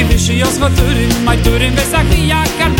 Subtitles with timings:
[0.00, 2.79] i wish you was maturin my turin besach ja kan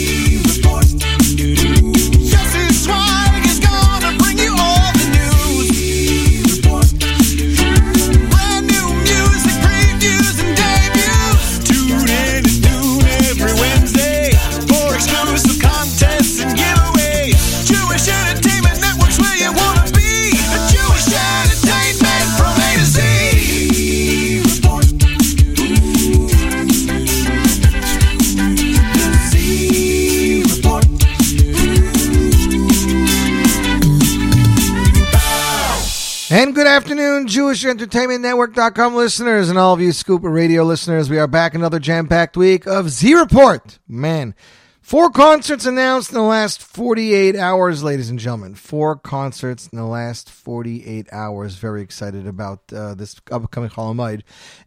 [36.51, 41.09] And good afternoon, Jewish Entertainment Network.com listeners and all of you Scoop Radio listeners.
[41.09, 43.79] We are back another jam packed week of Z Report.
[43.87, 44.35] Man,
[44.81, 48.55] four concerts announced in the last 48 hours, ladies and gentlemen.
[48.55, 51.55] Four concerts in the last 48 hours.
[51.55, 54.23] Very excited about uh, this upcoming Chol Hamoed.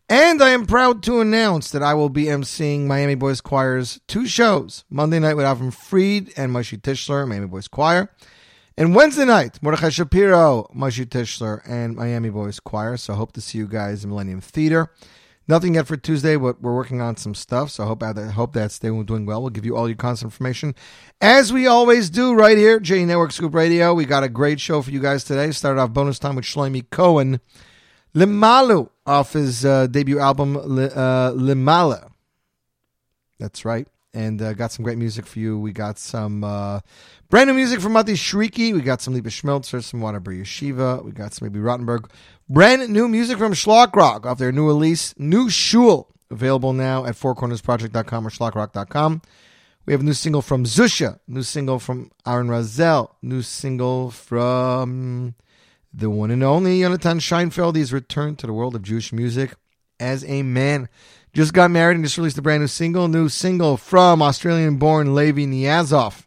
[0.08, 4.26] And I am proud to announce that I will be emceeing Miami Boys Choir's two
[4.26, 8.08] shows Monday night with Avram Fried and Moshe Tischler, Miami Boys Choir.
[8.76, 12.96] And Wednesday night, Mordechai Shapiro, Moshe Tischler, and Miami Boys Choir.
[12.96, 14.90] So hope to see you guys in Millennium Theater.
[15.46, 17.70] Nothing yet for Tuesday, but we're working on some stuff.
[17.70, 19.42] So I hope I hope that's doing well.
[19.42, 20.74] We'll give you all your concert information
[21.20, 23.94] as we always do right here, J Network Scoop Radio.
[23.94, 25.52] We got a great show for you guys today.
[25.52, 27.40] Started off bonus time with Shlomi Cohen,
[28.12, 32.10] Limalu off his uh, debut album uh, Limala.
[33.38, 35.60] That's right, and uh, got some great music for you.
[35.60, 36.42] We got some.
[37.34, 38.72] Brand new music from Mati Shriki.
[38.72, 41.04] We got some Lipa Schmelzer, some Waterbury Yeshiva.
[41.04, 41.58] We got some A.B.
[41.58, 42.08] Rottenberg.
[42.48, 46.14] Brand new music from Schlock Rock off their new release, New Shul.
[46.30, 49.20] Available now at fourcornersproject.com or schlockrock.com.
[49.84, 55.34] We have a new single from Zusha, new single from Aaron Razel, new single from
[55.92, 57.74] the one and only Yonatan Scheinfeld.
[57.74, 59.56] He's returned to the world of Jewish music
[59.98, 60.88] as a man.
[61.32, 63.08] Just got married and just released a brand new single.
[63.08, 66.23] New single from Australian born Levi Niazov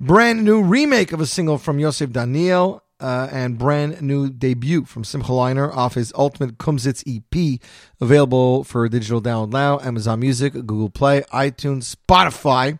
[0.00, 5.04] brand new remake of a single from Yosef Daniel, uh, and brand new debut from
[5.04, 7.60] Simcha Leiner off his Ultimate Kumsitz EP,
[8.00, 12.78] available for digital download now, Amazon Music, Google Play, iTunes, Spotify.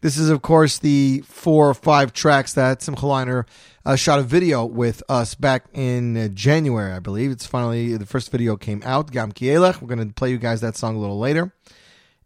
[0.00, 3.46] This is, of course, the four or five tracks that Simcha Leiner
[3.84, 7.30] uh, shot a video with us back in uh, January, I believe.
[7.30, 9.80] It's finally, the first video came out, Gam Ki Eilech.
[9.80, 11.52] We're going to play you guys that song a little later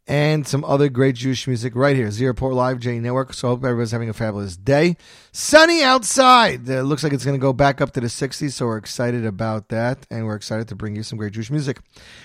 [0.07, 2.11] and some other great Jewish music right here.
[2.11, 3.33] Z Report Live, J Network.
[3.33, 4.97] So I hope everybody's having a fabulous day.
[5.33, 6.69] Sunny outside.
[6.69, 9.25] It looks like it's going to go back up to the 60s, so we're excited
[9.25, 11.81] about that, and we're excited to bring you some great Jewish music.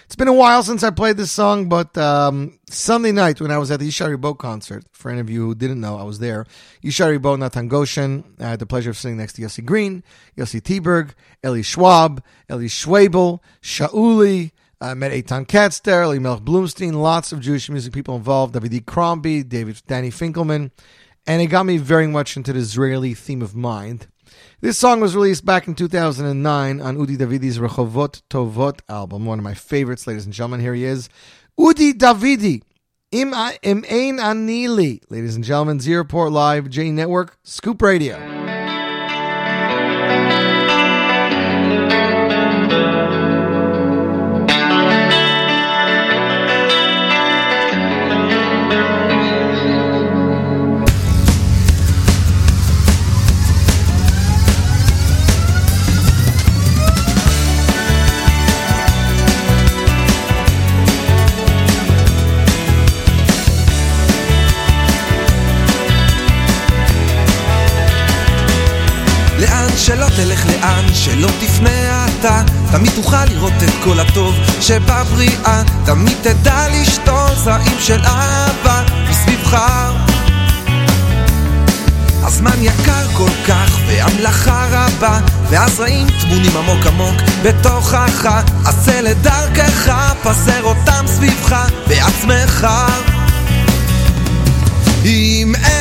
[0.05, 3.57] It's been a while since I played this song, but um, Sunday night when I
[3.57, 6.19] was at the Ishay Ribo concert, for any of you who didn't know, I was
[6.19, 6.45] there.
[6.83, 8.35] Ishay Ribo, Natan Goshen.
[8.39, 10.03] I had the pleasure of sitting next to Yossi Green,
[10.37, 11.11] Yossi Tieberg,
[11.45, 12.21] Eli Schwab,
[12.51, 17.93] Eli Schwabel, Shauli, Uh, I met Eitan Katz there, Melch Bloomstein, lots of Jewish music
[17.93, 18.79] people involved, E.
[18.79, 20.71] Crombie, David Danny Finkelman,
[21.27, 24.07] and it got me very much into the Israeli theme of mind.
[24.61, 29.43] This song was released back in 2009 on Udi Davidi's Rechovot Tovot album, one of
[29.43, 30.61] my favorites, ladies and gentlemen.
[30.61, 31.09] Here he is,
[31.59, 32.61] Udi Davidi,
[33.11, 38.58] Im, Im Ein Ani Li, ladies and gentlemen, Z Report Live, J Network, Scoop Radio.
[72.19, 79.57] אתה, תמיד תוכל לראות את כל הטוב שבבריאה, תמיד תדע לשתול זרעים של אהבה מסביבך.
[82.23, 88.29] הזמן יקר כל כך, והמלאכה רבה, והזרעים טמונים עמוק עמוק בתוכך,
[88.65, 89.91] עשה לדרכך,
[90.23, 91.55] פזר אותם סביבך,
[91.87, 92.67] בעצמך.
[95.05, 95.78] אם אין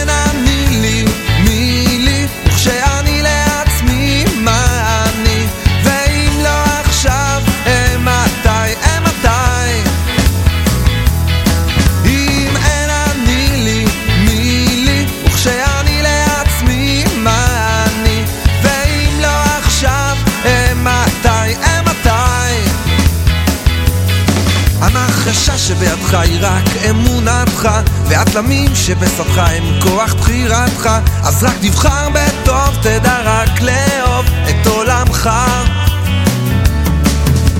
[26.09, 27.69] שבידך היא רק אמונתך
[28.09, 30.91] והתלמים שבשדך הם כוח בחירתך.
[31.23, 35.31] אז רק תבחר בטוב, תדע רק לאהוב את עולמך.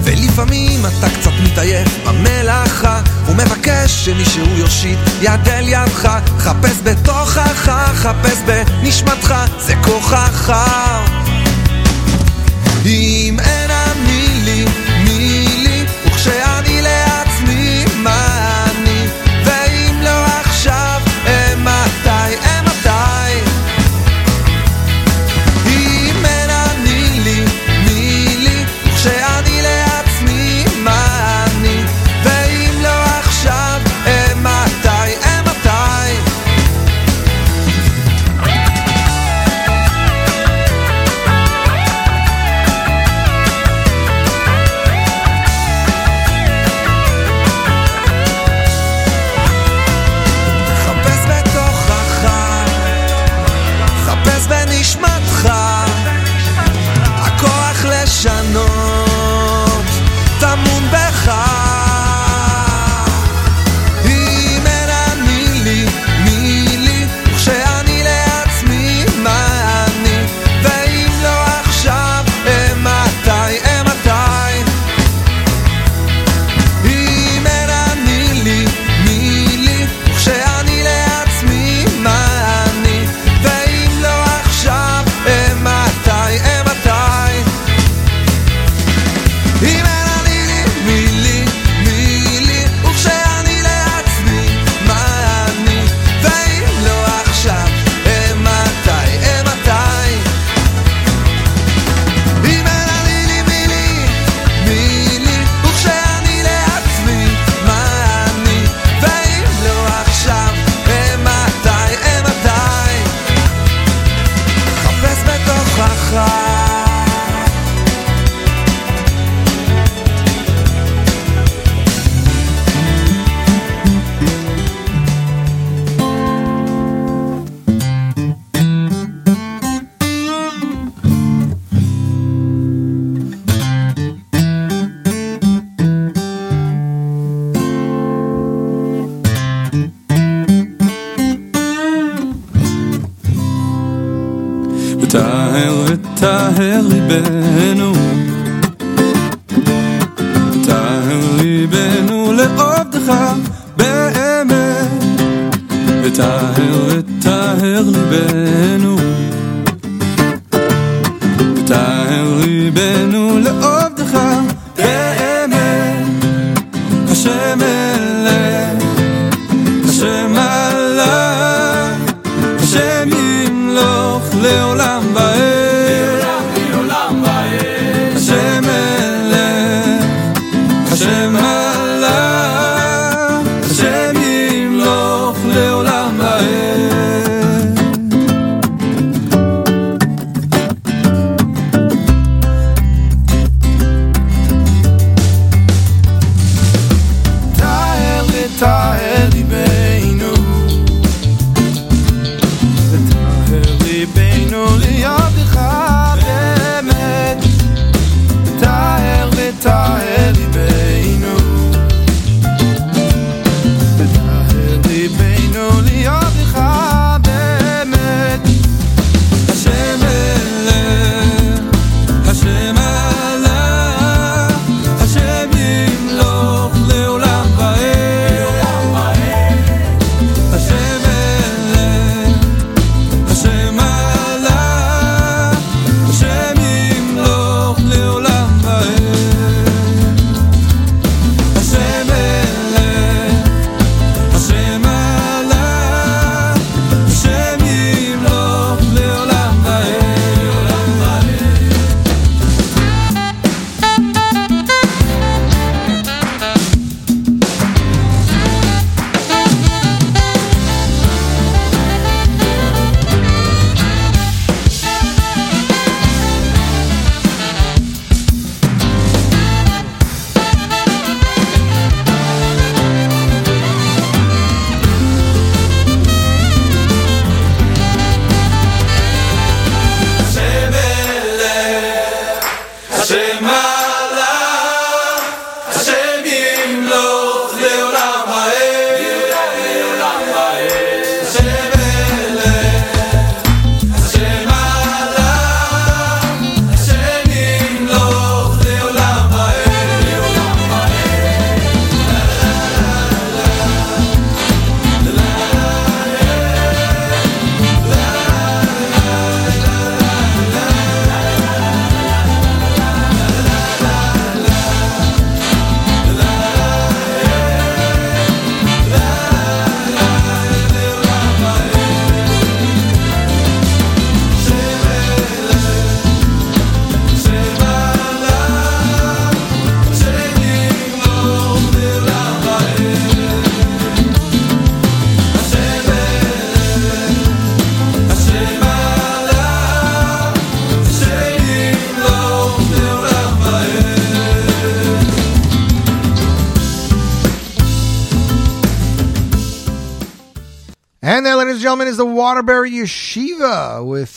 [0.05, 6.19] ולפעמים אתה קצת מתעייף במלאכה ומבקש שמישהו יושיט יד אל ידך.
[6.39, 10.53] חפש בתוכך, חפש בנשמתך, זה כוחך.
[12.87, 13.68] אם אין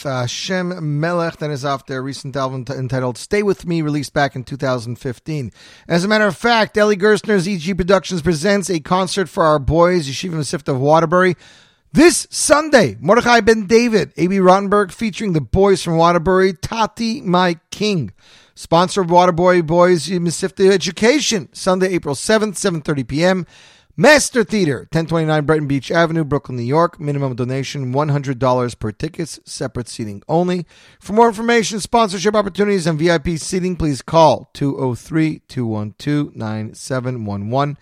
[0.05, 1.38] uh, Shem Melech.
[1.38, 5.51] That is off their recent album t- entitled Stay With Me, released back in 2015.
[5.88, 10.08] As a matter of fact, Eli Gerstner's EG Productions presents a concert for our boys,
[10.10, 11.36] Yeshiva Mesivta of Waterbury.
[11.93, 14.38] This Sunday, Mordechai Ben David, A.B.
[14.38, 18.13] Rottenberg, featuring the boys from Waterbury, Tati My King.
[18.55, 23.48] Sponsor of Waterbury Boys Mesivta Education, Sunday, April 7th, 7.30 p.m.
[24.01, 27.00] Master Theater, 1029 Brighton Beach Avenue, Brooklyn, New York.
[27.00, 30.65] Minimum donation $100 per tickets, separate seating only.
[31.00, 37.77] For more information, sponsorship opportunities, and VIP seating, please call 203 212 9711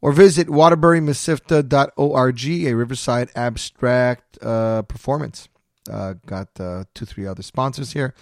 [0.00, 5.48] or visit waterburymasifta.org, a Riverside abstract uh, performance.
[5.88, 8.12] Uh, got uh, two, three other sponsors here.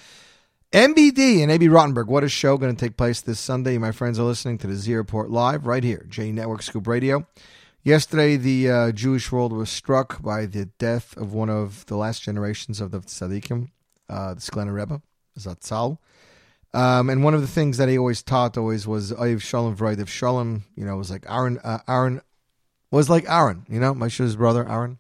[0.73, 2.09] MBD and AB Rottenberg.
[2.09, 3.79] What a show going to take place this Sunday.
[3.79, 7.27] My friends are listening to the Z Report Live right here, J Network Scoop Radio.
[7.83, 12.23] Yesterday, the uh, Jewish world was struck by the death of one of the last
[12.23, 13.71] generations of the tzaddikim,
[14.11, 15.01] uh, the Skulener Rebbe,
[15.39, 15.97] Zatzal.
[16.75, 20.09] Um, and one of the things that he always taught always was Ayiv Shalom V'Raidiv
[20.09, 20.65] Shalom.
[20.77, 21.59] You know, was like Aaron.
[21.65, 22.21] Uh, Aaron
[22.91, 23.65] was like Aaron.
[23.71, 24.99] You know, my brother Aaron.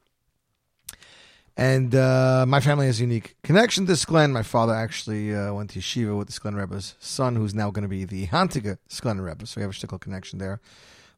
[1.58, 4.30] And uh, my family has a unique connection to Skulen.
[4.30, 7.82] My father actually uh, went to yeshiva with the Skulen Rebbe's son, who's now going
[7.82, 9.44] to be the Hantiga Skulen Rebbe.
[9.44, 10.60] So we have a shtickle connection there.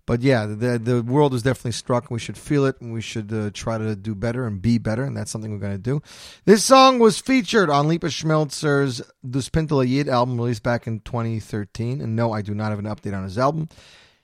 [0.07, 2.05] But yeah, the the world is definitely struck.
[2.05, 4.79] and We should feel it, and we should uh, try to do better and be
[4.79, 6.01] better, and that's something we're going to do.
[6.47, 12.01] This song was featured on Lipa Schmelzer's Duspintel Yid album released back in 2013.
[12.01, 13.69] And no, I do not have an update on his album.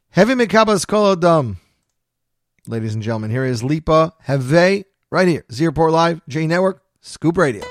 [0.08, 1.56] Heavy Mikabas Kolodum.
[2.66, 4.42] Ladies and gentlemen, here is Lipa Have
[5.10, 5.44] right here.
[5.52, 7.62] Z Report Live, J Network, Scoop Radio.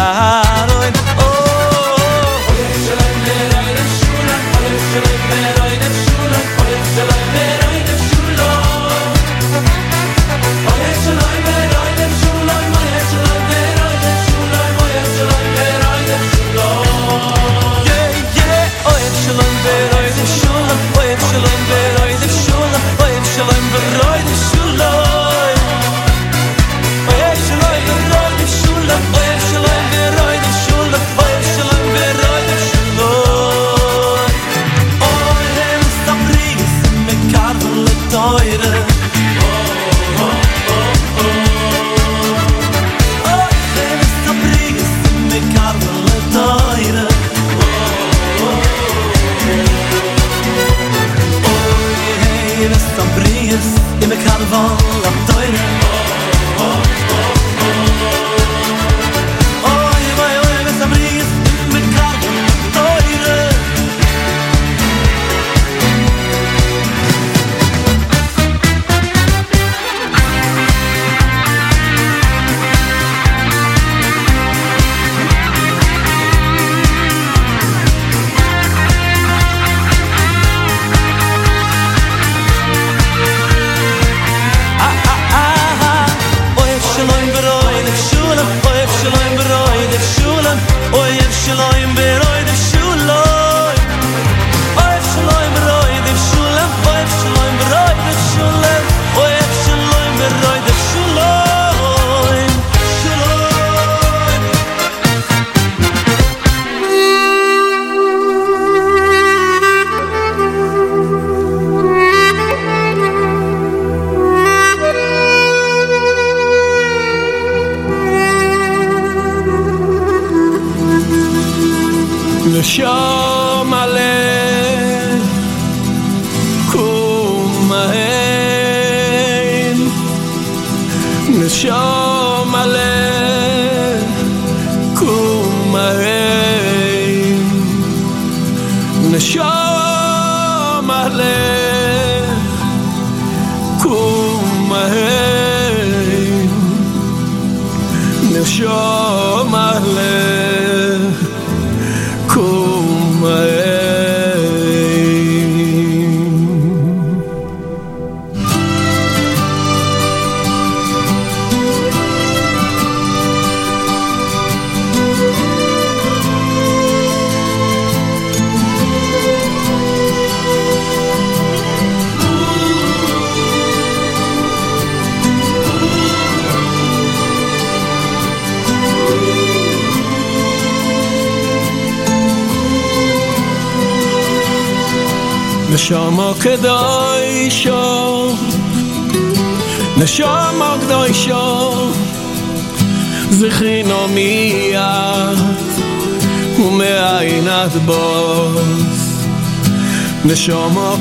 [0.00, 0.57] Ah.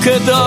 [0.08, 0.47] could the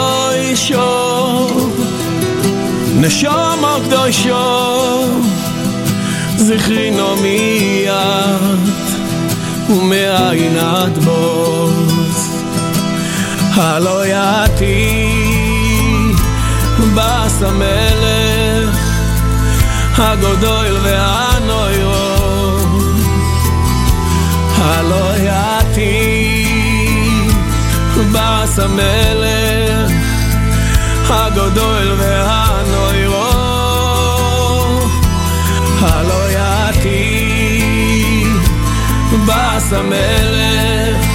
[39.70, 41.06] פרס המלך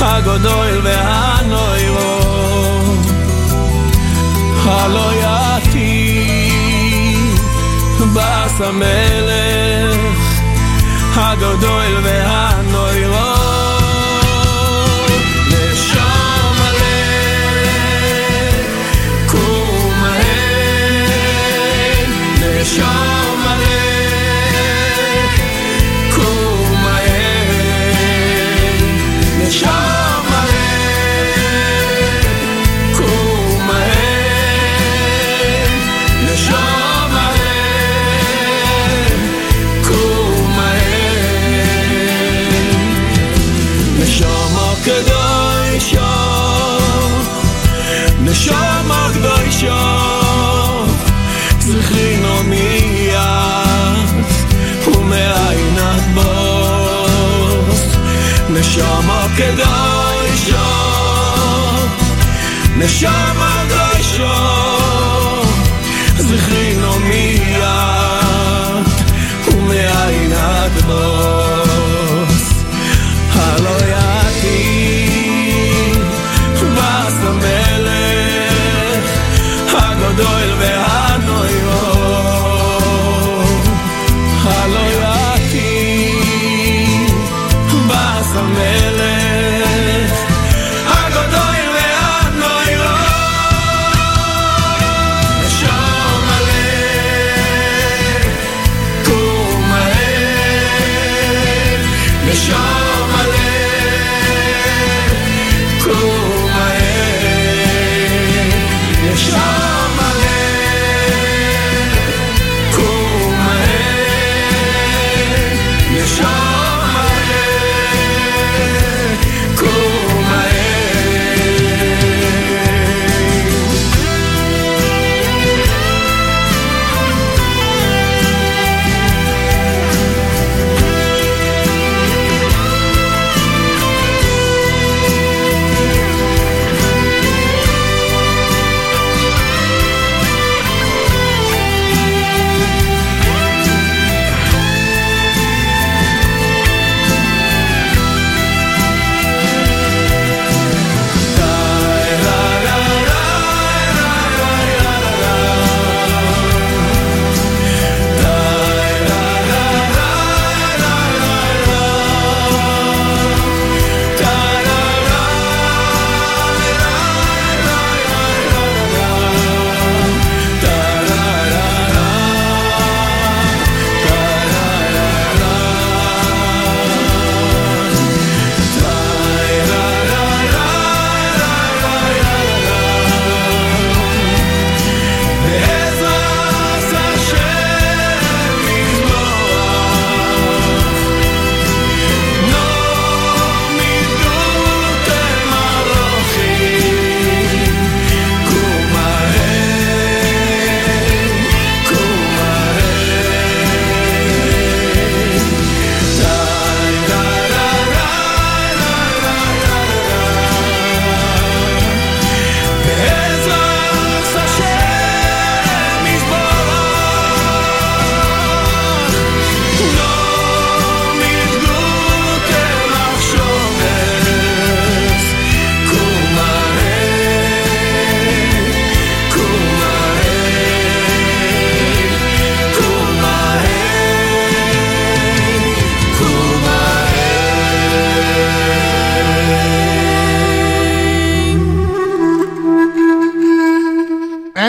[0.00, 2.20] הגדול והנוירו
[4.64, 6.26] הלא יעתיד
[8.14, 10.00] פרס המלך
[11.16, 13.36] הגדול והנוירו
[22.66, 23.05] Shine.
[58.76, 61.86] נשמה כדאי שם,
[62.76, 64.55] נשמה כדאי שם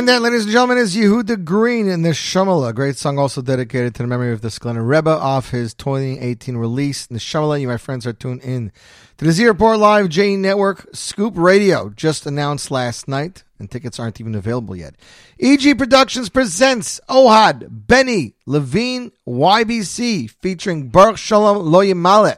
[0.07, 2.73] That, ladies and gentlemen, is Yehuda Green in the Shumala.
[2.73, 7.05] Great song also dedicated to the memory of the Skulener Rebbe off his 2018 release.
[7.07, 8.71] The Shumala, you, my friends, are tuned in
[9.17, 14.21] to the Z Live J Network Scoop Radio, just announced last night, and tickets aren't
[14.21, 14.95] even available yet.
[15.41, 22.37] EG Productions presents Ohad, Benny, Levine, YBC, featuring Baruch Shalom Lo Yimale.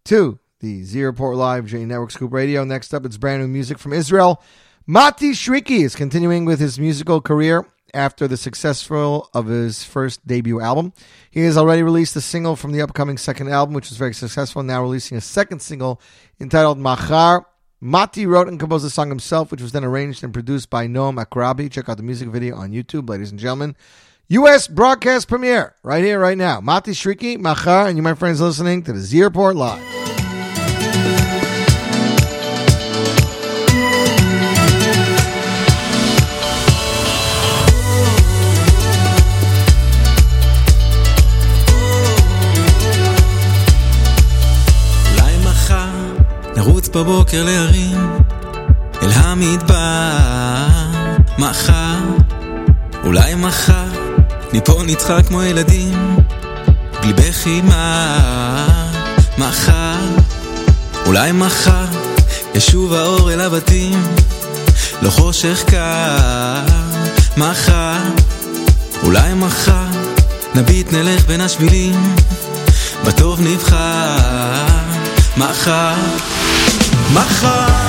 [0.07, 2.65] to the Z Report Live J Network Scoop Radio.
[2.65, 4.41] Next up, it's brand new music from Israel.
[4.87, 10.61] Mati Shriki is continuing with his musical career after the successful of his first debut
[10.61, 10.93] album.
[11.31, 14.63] He has already released a single from the upcoming second album, which was very successful,
[14.63, 16.01] now releasing a second single
[16.41, 17.45] entitled Machar.
[17.81, 21.23] Mati wrote and composed the song himself, which was then arranged and produced by Noam
[21.23, 21.71] Akrabi.
[21.71, 23.75] Check out the music video on YouTube, ladies and gentlemen.
[24.29, 24.67] U.S.
[24.67, 26.61] broadcast premiere right here, right now.
[26.61, 29.96] Mati Shriki, Machar, and you, my friends, listening to the Z Report Live.
[46.67, 47.97] נרוץ בבוקר להרים
[49.03, 50.19] אל המדבר.
[51.39, 51.99] מחר,
[53.05, 53.89] אולי מחר
[54.53, 56.17] מפה נצחק כמו ילדים
[57.01, 58.67] בלי בכי מה
[59.39, 59.99] מחר,
[61.07, 61.87] אולי מחר
[62.55, 64.03] ישוב האור אל הבתים
[65.03, 66.63] לא חושך קר.
[67.37, 67.99] מחר,
[69.03, 69.87] אולי מחר
[70.55, 72.15] נביט נלך בין השבילים
[73.05, 74.67] בטוב נבחר.
[75.37, 75.95] מחר,
[77.15, 77.86] מחר,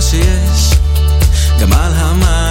[0.00, 0.74] מה שיש
[1.60, 2.49] גם על המה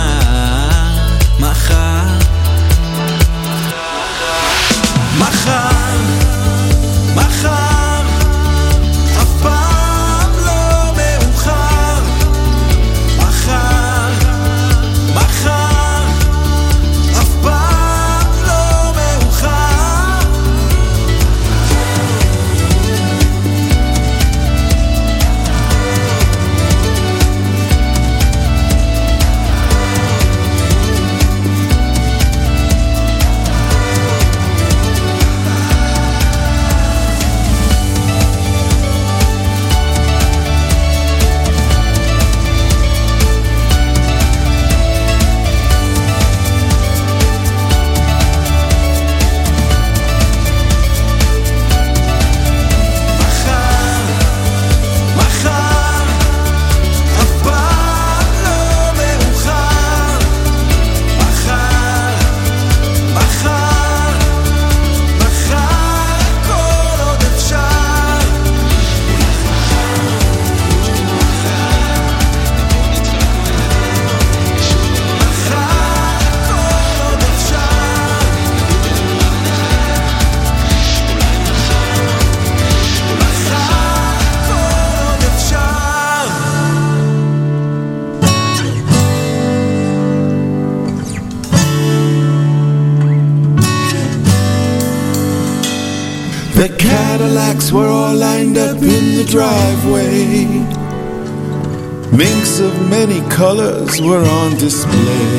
[102.89, 105.30] many colors were on display.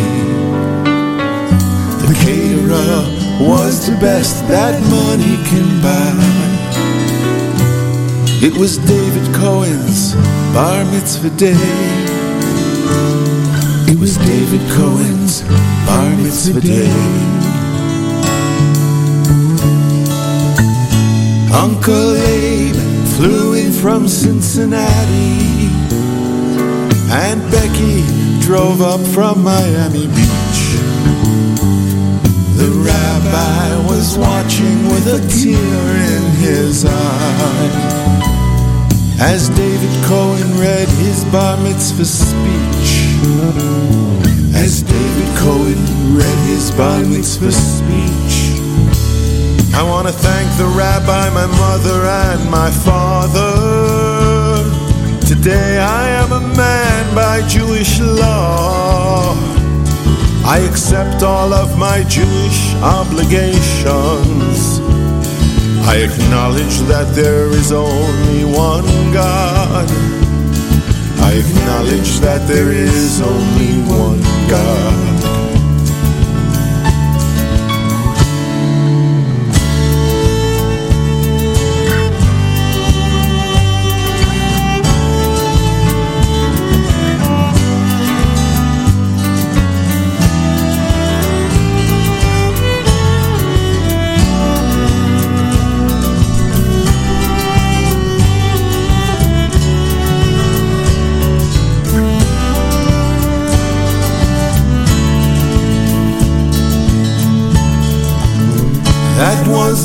[2.06, 6.40] The caterer was the best that money can buy.
[8.46, 10.14] It was David Cohen's
[10.54, 11.56] bar mitzvah day.
[13.92, 15.42] It was David Cohen's
[15.86, 16.90] bar mitzvah day.
[21.52, 22.76] Uncle Abe
[23.16, 25.68] flew in from Cincinnati,
[27.12, 28.04] and Becky
[28.40, 30.62] drove up from Miami Beach.
[32.56, 35.82] The rabbi was watching with a tear
[36.14, 38.00] in his eye
[39.20, 42.90] as David Cohen read his bar mitzvah speech.
[44.54, 48.60] As David Cohen read his bar mitzvah speech.
[49.74, 54.00] I want to thank the rabbi, my mother, and my father.
[55.26, 59.34] Today I am a man by Jewish law.
[60.44, 64.80] I accept all of my Jewish obligations.
[65.86, 69.88] I acknowledge that there is only one God.
[71.20, 75.09] I acknowledge that there is only one God.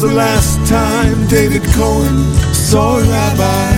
[0.08, 2.18] The last time David Cohen
[2.53, 3.72] saw a rabbi.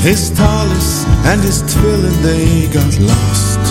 [0.00, 3.62] His tallis and his tefillin, they got lost.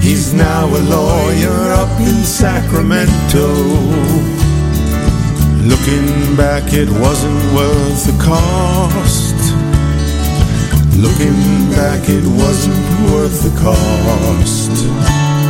[0.00, 3.46] He's now a lawyer up in Sacramento.
[5.70, 9.38] Looking back, it wasn't worth the cost.
[11.04, 11.40] Looking
[11.70, 15.41] back, it wasn't worth the cost.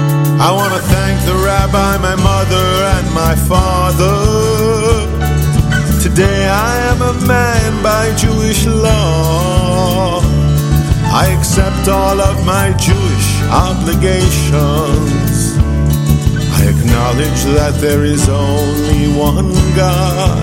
[0.44, 2.66] I want to thank the rabbi, my mother,
[2.98, 5.06] and my father.
[6.02, 10.18] Today I am a man by Jewish law.
[11.14, 15.54] I accept all of my Jewish obligations.
[16.58, 20.42] I acknowledge that there is only one God.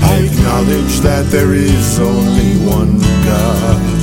[0.00, 3.95] I acknowledge that there is only one God.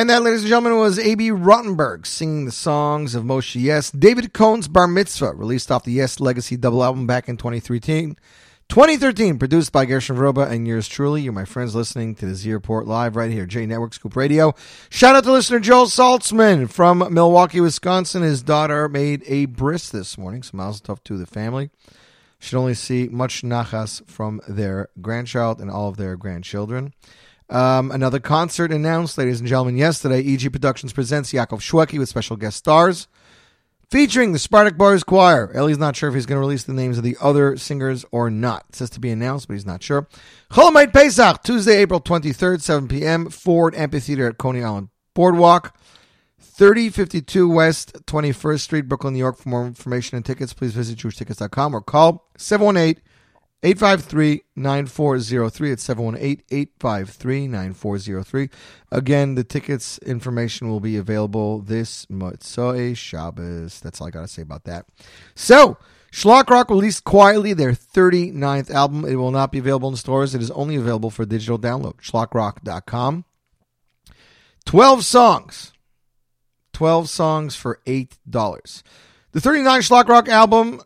[0.00, 1.28] And that, ladies and gentlemen, was A.B.
[1.28, 3.90] Rottenberg singing the songs of Moshe Yess.
[3.90, 8.16] David Cohen's Bar Mitzvah, released off the Yess Legacy double album back in 2013.
[8.70, 11.20] 2013, produced by Gershon Veroba and yours truly.
[11.20, 14.54] You're my friends listening to the Z Report live right here, J Network Scoop Radio.
[14.88, 18.22] Shout out to listener Joel Saltzman from Milwaukee, Wisconsin.
[18.22, 21.68] His daughter made a bris this morning, so mazel tov to the family.
[22.38, 26.94] Should only see much nachas from their grandchild and all of their grandchildren.
[27.50, 30.20] Um, another concert announced, ladies and gentlemen, yesterday.
[30.20, 33.08] EG Productions presents Yaakov Shweki with special guest stars,
[33.90, 35.50] featuring the Spartak Bars Choir.
[35.52, 38.30] Eli's not sure if he's going to release the names of the other singers or
[38.30, 38.66] not.
[38.68, 40.06] It says to be announced, but he's not sure.
[40.52, 45.76] Chol Hamoed Pesach, Tuesday, April 23rd, 7 p.m., Ford Amphitheater at Coney Island Boardwalk.
[46.38, 49.38] 3052 West 21st Street, Brooklyn, New York.
[49.38, 53.02] For more information and tickets, please visit jewishtickets.com or call 718
[53.62, 55.72] 853 9403.
[55.72, 58.48] It's 718 853 9403.
[58.90, 63.80] Again, the tickets information will be available this Motzoi Shabbos.
[63.80, 64.86] That's all I got to say about that.
[65.34, 65.76] So,
[66.10, 69.04] Shlock Rock released quietly their 39th album.
[69.04, 70.34] It will not be available in stores.
[70.34, 72.00] It is only available for digital download.
[72.00, 73.24] Shlockrock.com.
[74.64, 75.72] 12 songs.
[76.72, 78.82] 12 songs for $8.
[79.32, 80.80] The 39 Shlock Rock album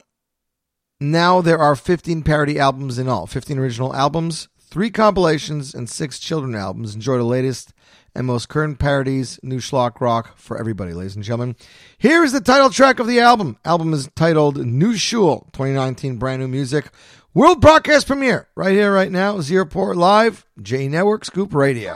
[1.01, 6.19] now there are 15 parody albums in all 15 original albums, three compilations, and six
[6.19, 6.95] children albums.
[6.95, 7.73] Enjoy the latest
[8.15, 11.57] and most current parodies, new shlock rock for everybody, ladies and gentlemen.
[11.99, 13.59] Here is the title track of the album.
[13.65, 16.91] Album is titled New Shul 2019, brand new music.
[17.35, 19.41] World broadcast premiere right here, right now.
[19.41, 21.95] Z Report Live, J Network Scoop Radio.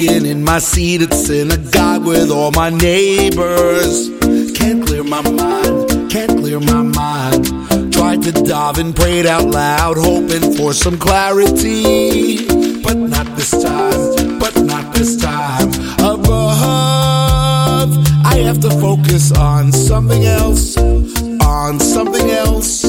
[0.00, 4.08] In my seat at synagogue with all my neighbors.
[4.56, 7.92] Can't clear my mind, can't clear my mind.
[7.92, 12.46] tried to dive and prayed out loud, hoping for some clarity.
[12.82, 15.68] But not this time, but not this time.
[15.98, 17.90] Above,
[18.24, 22.84] I have to focus on something else, on something else.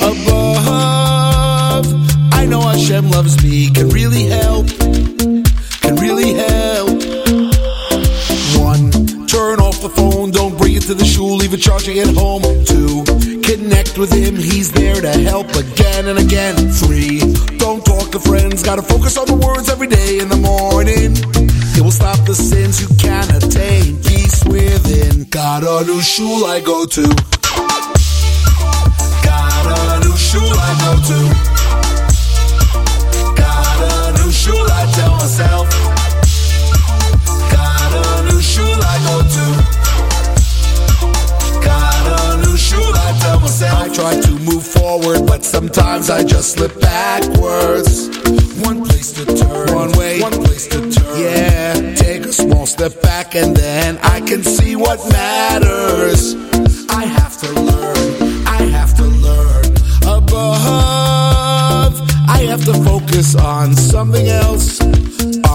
[0.00, 1.86] Above,
[2.32, 4.68] I know Hashem loves me, can really help,
[6.06, 6.88] really help.
[8.62, 8.90] One,
[9.26, 12.42] turn off the phone, don't bring it to the shul, leave it charging at home.
[12.64, 13.02] Two,
[13.42, 16.54] connect with him, he's there to help again and again.
[16.70, 17.18] Three,
[17.58, 21.12] don't talk to friends, gotta focus on the words every day in the morning.
[21.76, 25.24] It will stop the sins you can attain, peace within.
[25.24, 27.45] Got a new shul I go to.
[43.60, 43.82] Myself.
[43.82, 48.08] I try to move forward, but sometimes I just slip backwards.
[48.60, 51.20] One place to turn, one way, one place to turn.
[51.20, 56.34] Yeah, take a small step back and then I can see what matters.
[56.88, 59.64] I have to learn, I have to learn.
[60.02, 61.94] Above,
[62.28, 64.80] I have to focus on something else,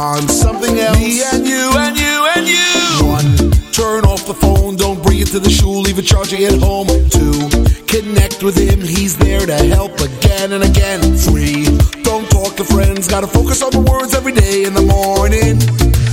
[0.01, 0.97] on something else.
[0.97, 3.05] Me and you and you and you.
[3.05, 6.57] One, turn off the phone, don't bring it to the shul, leave it charging at
[6.59, 6.87] home.
[6.87, 7.37] Two,
[7.85, 11.01] connect with him, he's there to help again and again.
[11.15, 11.65] Three,
[12.01, 15.57] don't talk to friends, gotta focus on the words every day in the morning.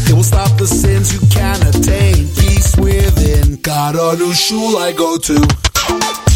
[0.09, 3.57] It will stop the sins you can attain, peace within.
[3.63, 6.28] Got a new shul I go to.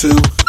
[0.00, 0.39] To.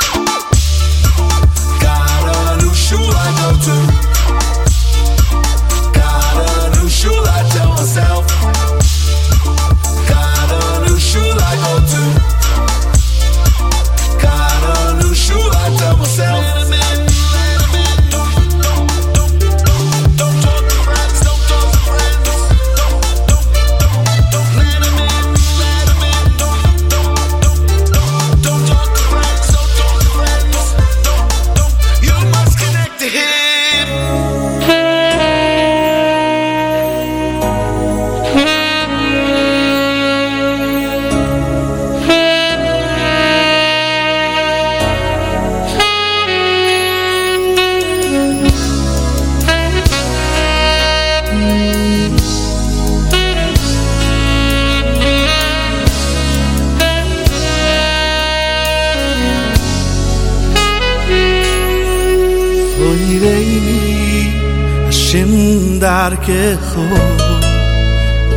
[66.31, 66.85] kecho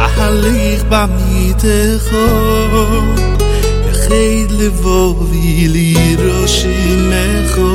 [0.07, 2.25] Ahalich bamitecho
[3.91, 6.79] Echid levo vili roshi
[7.11, 7.71] mecho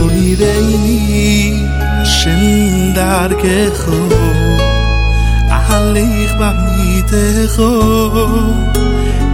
[0.00, 1.02] Oni reini
[1.98, 4.00] Hashem dar kecho
[5.58, 7.70] Ahalich bamitecho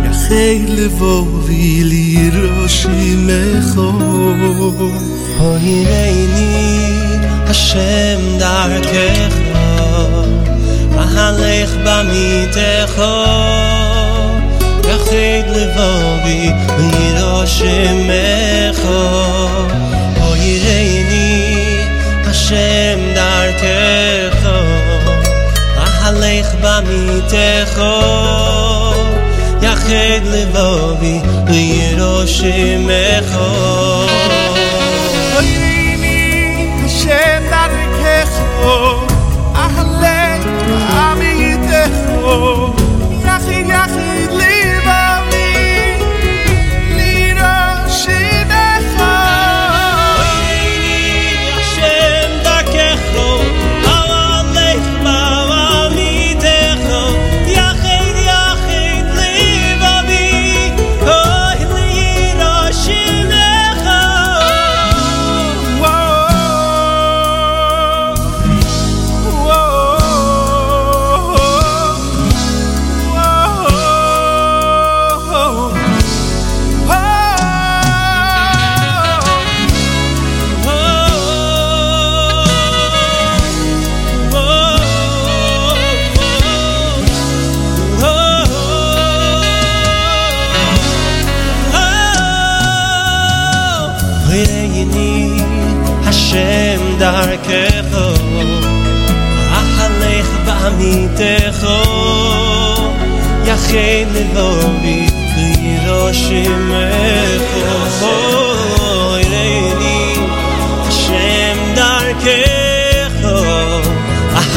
[0.08, 1.14] Echid levo
[1.46, 3.88] vili roshi mecho
[5.50, 5.78] Oni
[7.48, 9.34] השם דרכך
[10.98, 13.02] אהלך במיתך
[14.88, 18.80] יחיד לבובי וירא שמך
[20.20, 21.54] אוי ראיני
[22.26, 24.48] השם דרכך
[25.78, 27.80] אהלך במיתך
[29.62, 34.05] יחיד לבובי וירא שמך אוי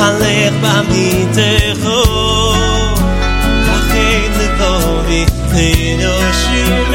[0.08, 0.76] אַלייך ba
[1.84, 2.50] хоך
[3.95, 6.89] איך זאב די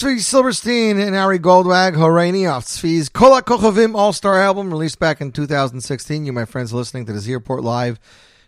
[0.00, 5.20] Tzvi Silverstein and Ari Goldwag, Horani off Tzvi's Kolak Kochavim All Star album released back
[5.20, 6.24] in 2016.
[6.24, 8.00] You, my friends, listening to the Z Report Live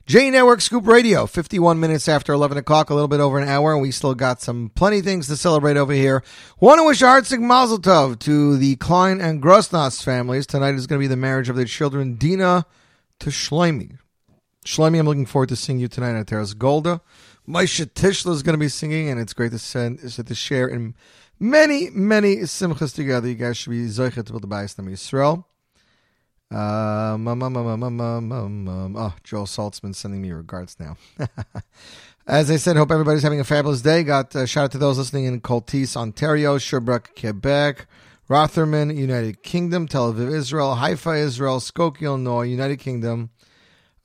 [0.07, 1.26] J Network Scoop Radio.
[1.26, 4.40] 51 minutes after 11 o'clock, a little bit over an hour, and we still got
[4.40, 6.24] some plenty things to celebrate over here.
[6.59, 10.46] Want to wish a heartfelt Mazel Tov to the Klein and Grosnas families.
[10.46, 12.64] Tonight is going to be the marriage of their children, Dina
[13.18, 13.98] to Shloimi.
[14.64, 17.03] Shlomi, I'm looking forward to seeing you tonight at Terrace Golda.
[17.46, 20.94] Maisha Tishla is going to be singing, and it's great to send to share in
[21.43, 23.28] many, many simchas together.
[23.28, 25.45] You guys should be zeichet with the Bayis Nam Yisrael.
[26.51, 30.97] Um, um, um, um, um, um, um, um, oh, Joel Saltzman sending me regards now.
[32.26, 34.05] As I said, hope everybody's having a fabulous day.
[34.05, 37.86] Got uh, shout out to those listening in Coltis, Ontario, Sherbrooke, Quebec,
[38.28, 43.30] Rotherham, United Kingdom, Tel Aviv, Israel, Haifa, Israel, Skokie, Illinois, United Kingdom,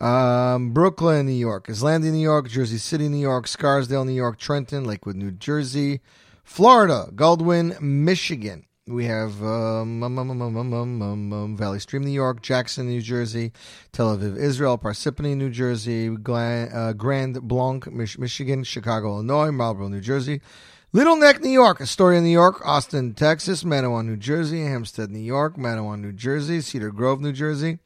[0.02, 4.86] um, Brooklyn, New York, Islandi, New York, Jersey City, New York, Scarsdale, New York, Trenton,
[4.86, 6.02] Lakewood, New Jersey,
[6.48, 8.64] Florida, Goldwyn, Michigan.
[8.88, 13.52] We have um, um, Valley Stream, New York, Jackson, New Jersey,
[13.92, 19.90] Tel Aviv, Israel, Parsippany, New Jersey, Gla- uh, Grand Blanc, Mich- Michigan, Chicago, Illinois, Marlboro,
[19.90, 20.40] New Jersey,
[20.94, 25.58] Little Neck, New York, Astoria, New York, Austin, Texas, Manawan, New Jersey, Hempstead, New York,
[25.58, 27.80] Manawan, New Jersey, Cedar Grove, New Jersey,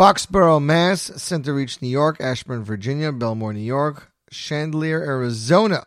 [0.00, 5.84] Boxborough, Mass, Centereach, New York, Ashburn, Virginia, Bellmore, New York, Chandler, Arizona.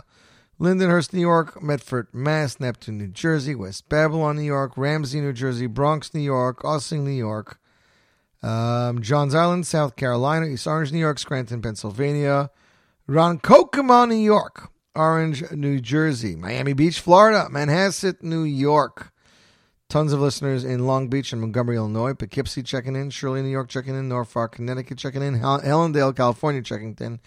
[0.60, 5.68] Lindenhurst, New York, Medford, Mass, Neptune, New Jersey, West Babylon, New York, Ramsey, New Jersey,
[5.68, 7.60] Bronx, New York, Ossing, New York,
[8.42, 12.52] um, Johns Island, South Carolina, East Orange, New York, Scranton, Pennsylvania,
[13.10, 19.12] Ronkonkoma, New York, Orange, New Jersey, Miami Beach, Florida, Manhasset, New York.
[19.96, 22.14] Tons of listeners in Long Beach and Montgomery, Illinois.
[22.14, 23.10] Poughkeepsie checking in.
[23.10, 24.10] Shirley, New York checking in.
[24.10, 25.36] Norfolk, Connecticut checking in.
[25.36, 27.22] Hel- Helendale, California checking in.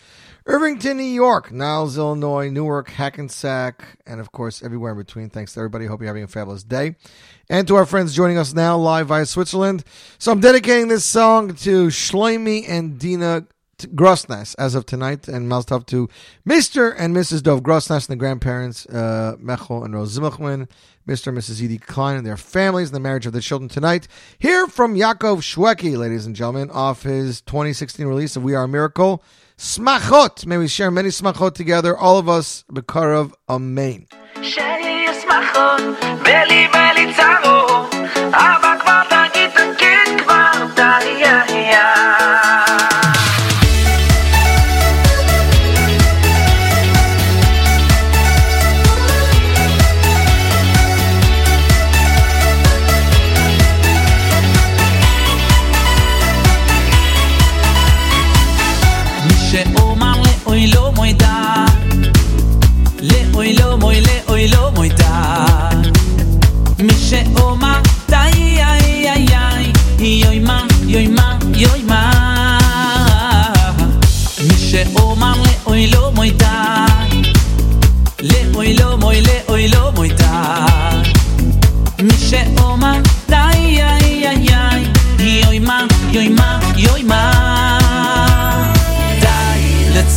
[0.45, 1.51] Irvington, New York.
[1.51, 2.51] Niles, Illinois.
[2.51, 3.97] Newark, Hackensack.
[4.07, 5.31] And of course, everywhere in between.
[5.31, 5.87] Thanks to everybody.
[5.87, 6.97] Hope you're having a fabulous day.
[7.49, 9.83] And to our friends joining us now live via Switzerland.
[10.19, 13.47] So I'm dedicating this song to Shloimi and Dina
[13.95, 16.09] Grossness as of tonight, and Mazel to
[16.47, 16.95] Mr.
[16.99, 17.43] and Mrs.
[17.43, 20.69] Dov Grossness and the grandparents, uh, Mechel and Rose Zimmerman,
[21.07, 21.29] Mr.
[21.29, 21.63] and Mrs.
[21.63, 24.09] Edie Klein and their families, and the marriage of the children tonight.
[24.39, 28.69] Hear from Yaakov Shweki, ladies and gentlemen, off his 2016 release of We Are a
[28.69, 29.23] Miracle.
[29.57, 30.47] Smachot!
[30.47, 34.07] May we share many smachot together, all of us, Bekarov, Amen.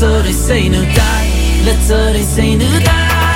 [0.02, 0.90] それ say の歌
[1.64, 3.31] Let's all say の歌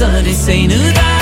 [0.00, 1.19] sarı seni daha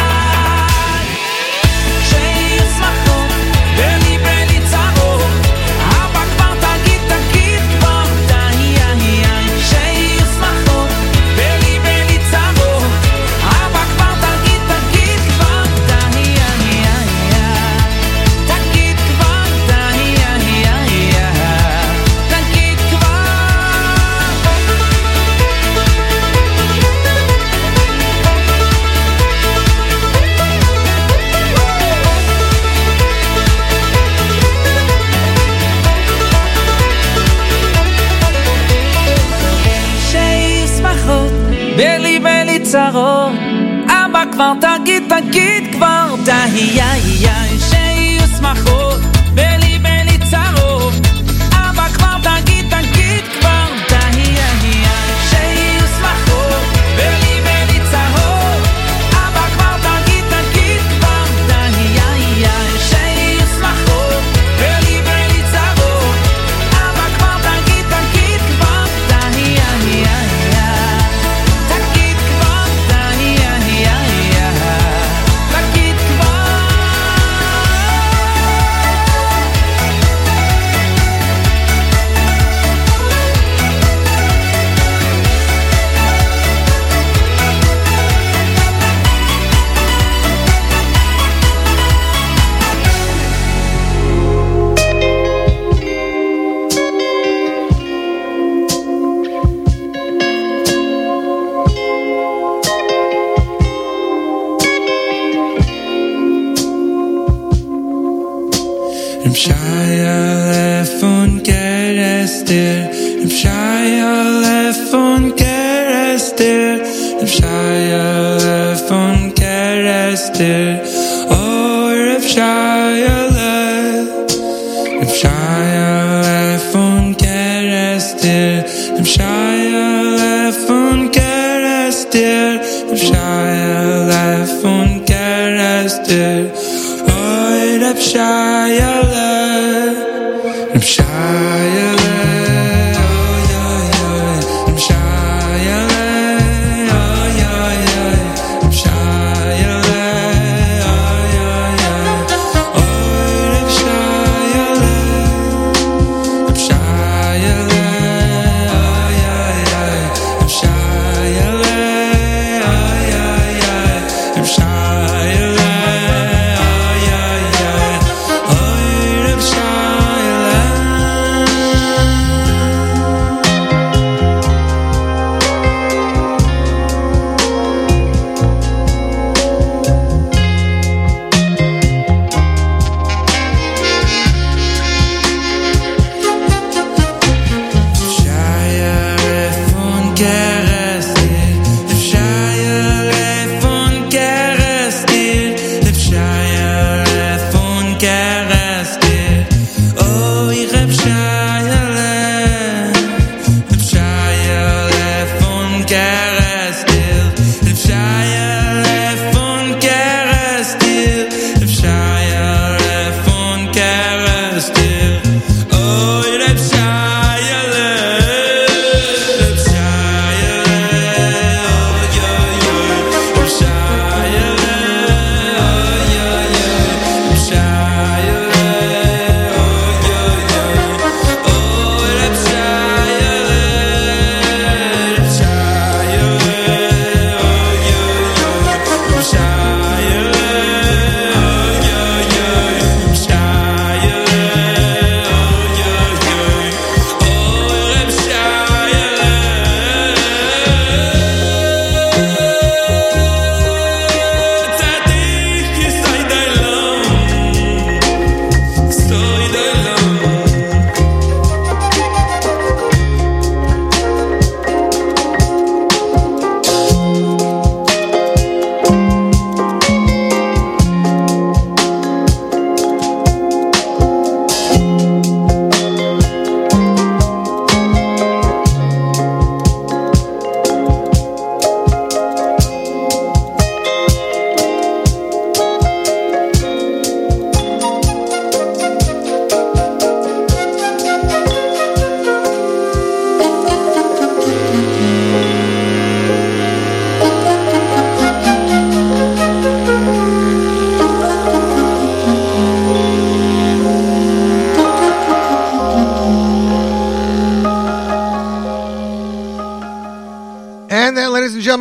[46.55, 47.37] hi ya hi ya
[47.71, 48.98] shei us machot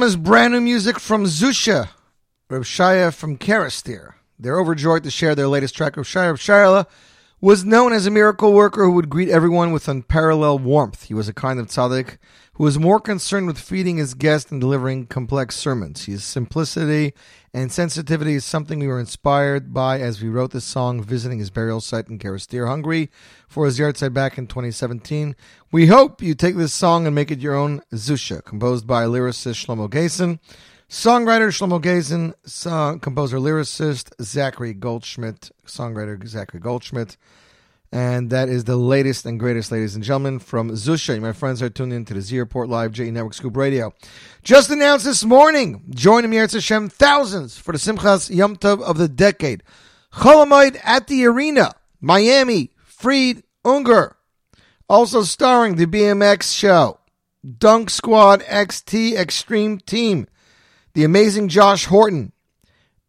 [0.08, 1.90] is brand new music from Zusha,
[2.50, 4.14] Reb Shaya from Kerestir.
[4.40, 5.98] They're overjoyed to share their latest track.
[5.98, 6.88] Reb Shaya Reb Shaya
[7.42, 11.04] was known as a miracle worker who would greet everyone with unparalleled warmth.
[11.04, 12.20] He was a kind of tzaddik
[12.54, 16.06] who was more concerned with feeding his guests and delivering complex sermons.
[16.06, 17.14] His simplicity
[17.54, 21.50] and sensitivity is something we were inspired by as we wrote this song visiting his
[21.50, 23.12] burial site in Kerestir, Hungary
[23.48, 25.36] for his yahrzeit back in 2017.
[25.70, 29.66] We hope you take this song and make it your own Zusha, composed by lyricist
[29.66, 30.40] Shlomo Gaisin,
[30.90, 37.18] songwriter Shlomo Gaisin, song, composer lyricist Zachary Goldschmidt, songwriter Zachary Goldschmidt.
[37.92, 41.20] And that is the latest and greatest, ladies and gentlemen, from Zusha.
[41.20, 43.94] My friends are tuned in to the Z Report Live, JE Network Scoop Radio.
[44.44, 48.98] Just announced this morning, joining me, Eretz Hashem, thousands for the Simchas Yom Tov of
[48.98, 49.64] the decade.
[50.14, 54.17] Chol Hamoed at the Arena, Miami, Fried, Unger.
[54.90, 57.00] Also starring the BMX show,
[57.58, 60.28] Dunk Squad XT Extreme Team,
[60.94, 62.32] the amazing Josh Horton,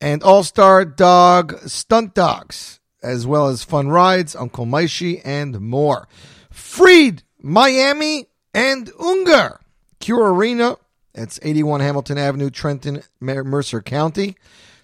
[0.00, 6.08] and All Star Dog Stunt Dogs as well as fun rides, Uncle Maishi, and more.
[6.50, 9.60] Fried, Miami, and Unger.
[10.00, 10.76] Cure Arena,
[11.14, 14.36] it's 81 Hamilton Avenue, Trenton, Mercer County.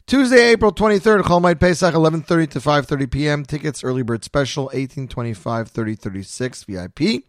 [0.07, 3.43] Tuesday, April 23rd, Chol Hamoed Pesach, 11.30 to 5.30 p.m.
[3.45, 7.25] Tickets, early bird special, 1825 3036 VIP.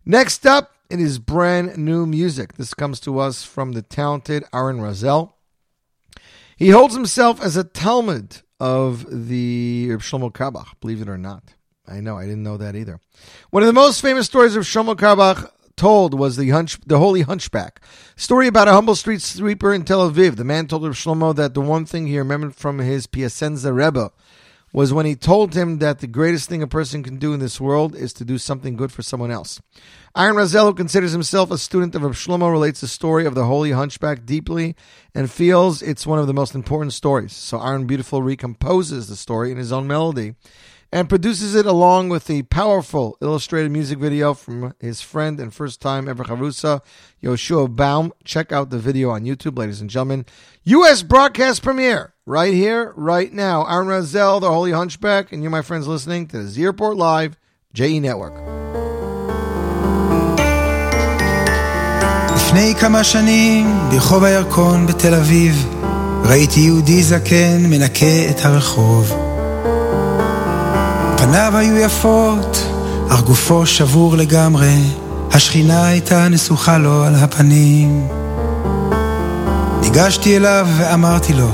[0.05, 2.55] Next up, it is brand new music.
[2.55, 5.31] This comes to us from the talented Aaron Razel.
[6.57, 11.43] He holds himself as a Talmud of the Reb Shlomo Carlebach, believe it or not.
[11.87, 12.99] I know, I didn't know that either.
[13.49, 17.21] One of the most famous stories of Shlomo Carlebach told was the hunch, the Holy
[17.21, 17.81] Hunchback.
[18.15, 20.35] Story about a humble street sweeper in Tel Aviv.
[20.35, 24.11] The man told Reb Shlomo that the one thing he remembered from his Piaseczno Rebbe
[24.71, 27.59] was when he told him that the greatest thing a person can do in this
[27.59, 29.61] world is to do something good for someone else.
[30.15, 33.45] Aaron Razel, who considers himself a student of Reb Shlomo, relates the story of the
[33.45, 34.75] Holy Hunchback deeply
[35.15, 37.33] and feels it's one of the most important stories.
[37.33, 40.35] So Aaron Beautiful recomposes the story in his own melody
[40.91, 45.81] and produces it along with the powerful illustrated music video from his friend and first
[45.81, 46.81] time ever Harusa,
[47.23, 48.11] Yoshua Baum.
[48.23, 50.25] Check out the video on YouTube, ladies and gentlemen.
[50.63, 51.03] U.S.
[51.03, 53.65] broadcast premiere right here, right now.
[53.67, 57.37] Aaron Razel, the Holy Hunchback, and you, my friends, listening to the Z Report Live
[57.73, 58.33] JE Network.
[62.35, 65.67] לפני כמה שנים, ברחוב הירקון בתל אביב,
[66.23, 69.28] ראיתי יהודי זקן מנקה את הרחוב.
[71.19, 72.65] פניו היו יפות,
[73.09, 74.75] אך גופו שבור לגמרי,
[75.31, 78.07] השכינה הייתה נסוכה לו על הפנים.
[79.81, 81.47] ניגשתי אליו ואמרתי לו,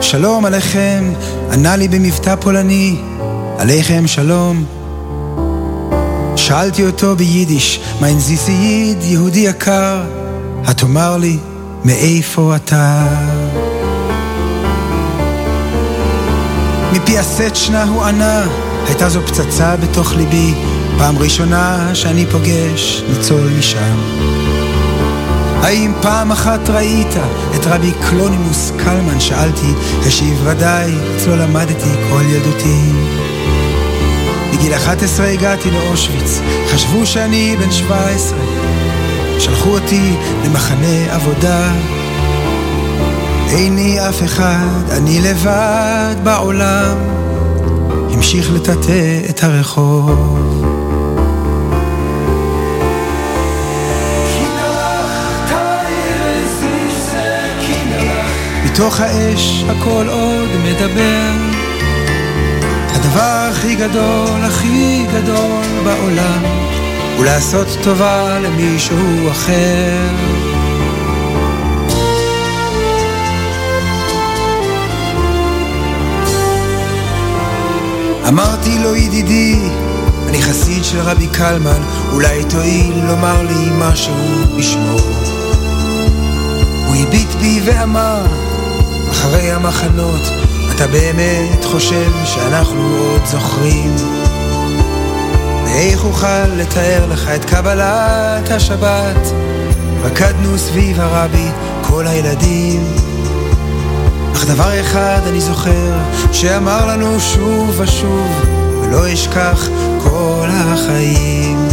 [0.00, 1.12] שלום עליכם,
[1.52, 3.00] ענה לי במבטא פולני,
[3.58, 4.64] עליכם שלום.
[6.36, 10.02] שאלתי אותו ביידיש, מיין זיסייד, יהודי יקר,
[10.64, 11.38] התאמר לי,
[11.84, 13.06] מאיפה אתה?
[16.92, 18.44] מפי הסצ'נה הוא ענה,
[18.86, 20.54] הייתה זו פצצה בתוך ליבי,
[20.98, 23.98] פעם ראשונה שאני פוגש ניצול משם.
[25.62, 27.16] האם פעם אחת ראית
[27.56, 29.20] את רבי קלונימוס קלמן?
[29.20, 29.72] שאלתי,
[30.06, 32.92] השיב ודאי, אצלו למדתי כל ילדותי.
[34.52, 36.40] בגיל 11 הגעתי לאושוויץ,
[36.72, 38.38] חשבו שאני בן 17.
[39.38, 40.14] שלחו אותי
[40.44, 41.72] למחנה עבודה.
[43.52, 46.96] איני אף אחד, אני לבד בעולם.
[48.12, 50.38] המשיך לטאטא את הרחוב.
[58.64, 61.32] מתוך האש הכל עוד מדבר
[62.94, 66.42] הדבר הכי גדול, הכי גדול בעולם
[67.16, 70.41] הוא לעשות טובה למישהו אחר
[78.28, 79.58] אמרתי לו ידידי,
[80.28, 84.14] אני חסיד של רבי קלמן, אולי תואיל לומר לי משהו
[84.58, 84.98] בשמו.
[86.86, 88.26] הוא הביט בי ואמר,
[89.10, 90.20] אחרי המחנות,
[90.76, 93.96] אתה באמת חושב שאנחנו עוד זוכרים?
[95.64, 99.32] ואיך אוכל לתאר לך את קבלת השבת?
[100.02, 101.48] רקדנו סביב הרבי
[101.82, 102.84] כל הילדים
[104.34, 105.98] אך דבר אחד אני זוכר
[106.32, 108.30] שאמר לנו שוב ושוב
[108.82, 109.68] ולא אשכח
[110.02, 111.68] כל החיים.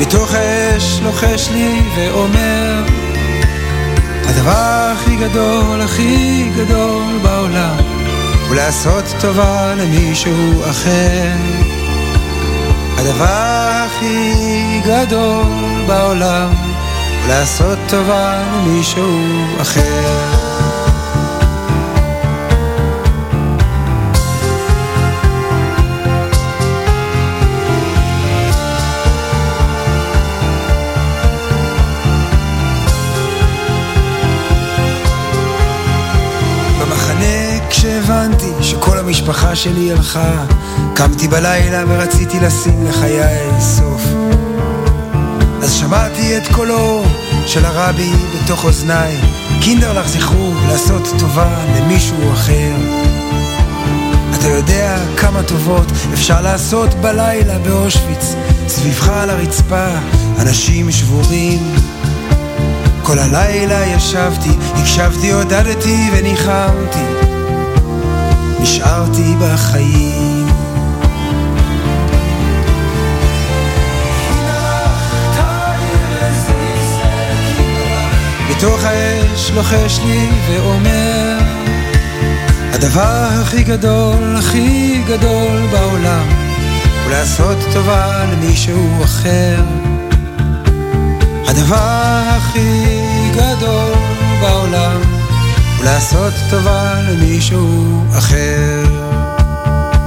[0.00, 2.84] מתוך אש לוחש לי ואומר
[4.24, 7.76] הדבר הכי גדול, הכי גדול בעולם
[8.48, 11.32] הוא לעשות טובה למישהו אחר.
[12.98, 13.59] הדבר
[13.90, 16.52] הכי גדול בעולם
[17.28, 19.18] לעשות טובה למישהו
[19.60, 20.39] אחר
[39.10, 40.44] המשפחה שלי הלכה.
[40.94, 44.02] קמתי בלילה ורציתי לשים לחיי סוף.
[45.62, 47.02] אז שמעתי את קולו
[47.46, 49.16] של הרבי בתוך אוזניי.
[49.60, 52.72] קינדרלך זכרו לעשות טובה למישהו אחר.
[54.38, 58.34] אתה יודע כמה טובות אפשר לעשות בלילה באושוויץ.
[58.68, 59.88] סביבך על הרצפה
[60.38, 61.74] אנשים שבורים.
[63.02, 67.29] כל הלילה ישבתי, הקשבתי, עודדתי וניחמתי
[68.62, 70.46] נשארתי בחיים.
[78.50, 81.38] בתוך האש לוחש לי ואומר
[82.72, 86.28] הדבר הכי גדול, הכי גדול בעולם
[87.04, 89.62] הוא לעשות טובה למישהו אחר.
[91.46, 92.86] הדבר הכי
[93.34, 93.94] גדול
[94.40, 95.19] בעולם
[95.84, 98.84] לעשות טובה למישהו אחר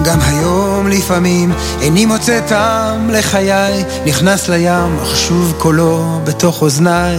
[0.04, 1.52] גם היום לפעמים
[1.82, 7.18] איני מוצא טעם לחיי נכנס לים אך שוב קולו בתוך אוזניי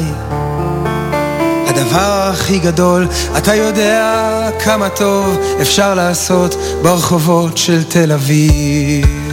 [1.66, 9.23] הדבר הכי גדול, אתה יודע כמה טוב אפשר לעשות ברחובות של תל אביב.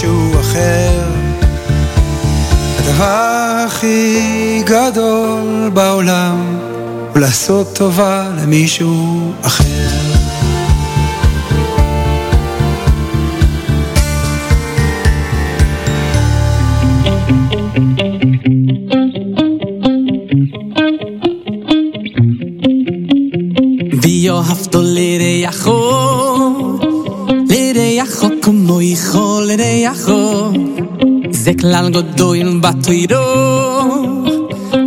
[0.00, 1.02] טובה למישהו אחר
[2.78, 6.58] הדבר הכי גדול בעולם
[7.12, 9.64] הוא לעשות טובה למישהו אחר.
[24.02, 24.74] ואהבת
[31.49, 33.23] זה כלל גדול בתוירו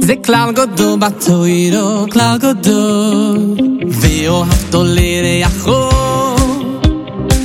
[0.01, 3.57] זה כלל גדול בתוירו כלל גדול
[3.89, 5.69] ואהבת לרעך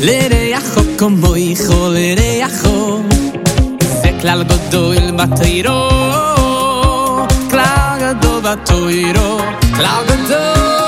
[0.02, 2.68] לרעך כמו יכול לרעך
[3.80, 5.90] זה כלל גדול בתוירו
[7.50, 9.38] כלל גדול בתוירו
[9.76, 10.87] כלל גדול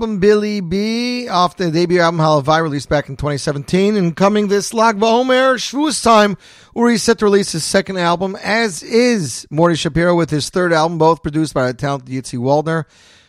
[0.00, 3.96] Album, Billy B, off the debut album Halavai, released back in 2017.
[3.96, 6.38] And coming this Lag BaOmer, Shavuos time,
[6.74, 10.72] Uri is set to release his second album, as is Morty Shapiro with his third
[10.72, 12.84] album, both produced by the talented Yitzi Waldner.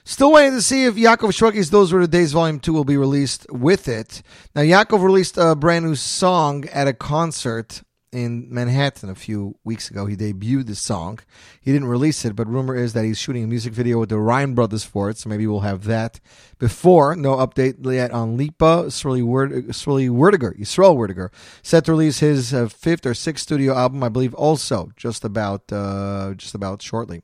[0.06, 2.96] Still waiting to see if Yaakov Shrugi's Those Were the Days Volume 2 will be
[2.96, 4.22] released with it.
[4.56, 7.82] Now, Yaakov released a brand new song at a concert
[8.12, 10.06] in Manhattan a few weeks ago.
[10.06, 11.20] He debuted this song.
[11.62, 14.18] He didn't release it, but rumor is that he's shooting a music video with the
[14.18, 16.20] Ryan Brothers for it, so maybe we'll have that
[16.60, 17.16] before.
[17.16, 18.86] No update yet on Lipa.
[18.88, 21.30] Swirly, Word, Werdiger, Yisrael Werdiger,
[21.62, 25.72] set to release his uh, fifth or sixth studio album, I believe, also just about,
[25.72, 27.22] uh, just about shortly.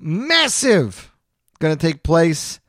[0.00, 1.12] Massive!
[1.58, 2.60] Going to take place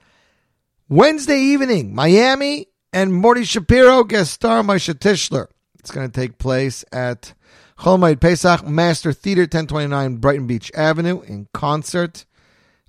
[0.89, 5.47] Wednesday evening, Miami, and Morty Shapiro guest star Maisha Tischler.
[5.79, 7.33] It's going to take place at
[7.79, 12.25] Chol Hamoed Pesach Master Theater, 1029 Brighton Beach Avenue in concert.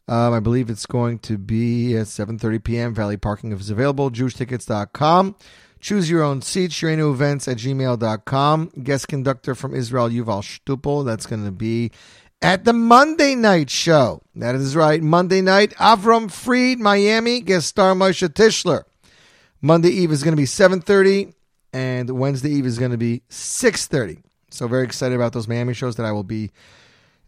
[0.07, 2.95] Um, I believe it's going to be at 7.30 p.m.
[2.95, 4.11] Valley parking is available.
[4.11, 5.35] JewishTickets.com.
[5.81, 6.71] Choose your own seat.
[6.71, 8.71] Shirenu Events at gmail.com.
[8.83, 11.05] Guest conductor from Israel, Yuval Stupel.
[11.05, 11.91] That's going to be
[12.43, 14.23] at the Monday night show.
[14.35, 15.03] That is right.
[15.03, 18.85] Monday night, Avram Fried, Miami, guest star Moshe Tischler.
[19.65, 21.33] Monday Eve is going to be 7.30,
[21.73, 24.23] and Wednesday Eve is going to be 6.30.
[24.51, 26.51] So very excited about those Miami shows that I will be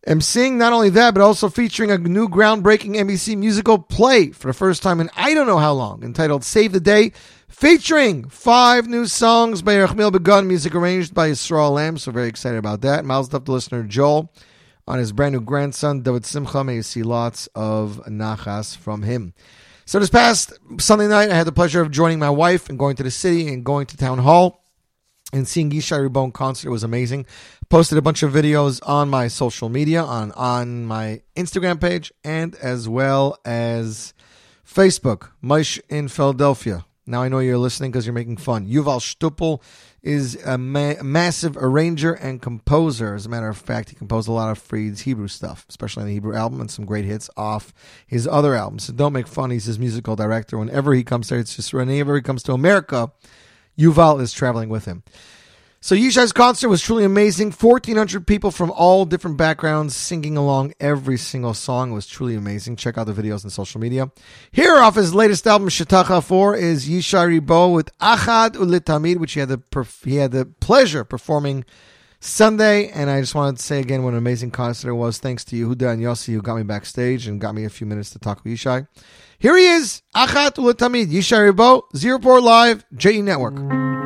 [0.06, 0.56] emceeing.
[0.56, 4.82] Not only that, but also featuring a new groundbreaking NBC musical play for the first
[4.82, 7.12] time in I don't know how long, entitled Save the Day,
[7.48, 11.96] featuring five new songs by Rachmil Begun, music arranged by Yisrael Lamb.
[11.96, 13.06] So very excited about that.
[13.06, 14.30] Mazel tov to listener Joel
[14.86, 16.62] on his brand new grandson, David Simcha.
[16.62, 19.32] May you see lots of nachas from him.
[19.88, 22.96] So this past Sunday night, I had the pleasure of joining my wife and going
[22.96, 24.64] to the city and going to town hall
[25.32, 26.66] and seeing Yishai Ribo in concert.
[26.66, 27.24] It was amazing.
[27.68, 32.56] Posted a bunch of videos on my social media, on on my Instagram page, and
[32.56, 34.12] as well as
[34.66, 35.30] Facebook.
[35.40, 36.84] Maish in Philadelphia.
[37.06, 38.66] Now I know you're listening because you're making fun.
[38.66, 39.62] Yuval Stupel
[40.06, 43.14] is a ma- massive arranger and composer.
[43.14, 46.06] As a matter of fact, he composed a lot of Fried's Hebrew stuff, especially on
[46.06, 47.74] the Hebrew album, and some great hits off
[48.06, 48.84] his other albums.
[48.84, 49.50] So don't make fun.
[49.50, 50.58] He's his musical director.
[50.58, 53.10] Whenever he comes there, it's just whenever he comes to America,
[53.76, 55.02] Yuval is traveling with him.
[55.86, 57.52] So Yishai's concert was truly amazing.
[57.52, 61.92] 1,400 people from all different backgrounds singing along every single song.
[61.92, 62.74] Was truly amazing.
[62.74, 64.10] Check out the videos on social media.
[64.50, 69.38] Here off his latest album, Shatacha 4, is Yishai Ribo with Achat Ulitamid, which he
[69.38, 69.62] had the
[70.02, 71.64] he had the pleasure performing
[72.18, 72.88] Sunday.
[72.88, 75.18] And I just wanted to say again what an amazing concert it was.
[75.18, 78.10] Thanks to Yehuda and Yossi who got me backstage and got me a few minutes
[78.10, 78.88] to talk with Yishai.
[79.38, 84.05] Here he is, Achat Ulitamid, Yishai Ribo, Z Report Live, JE Network.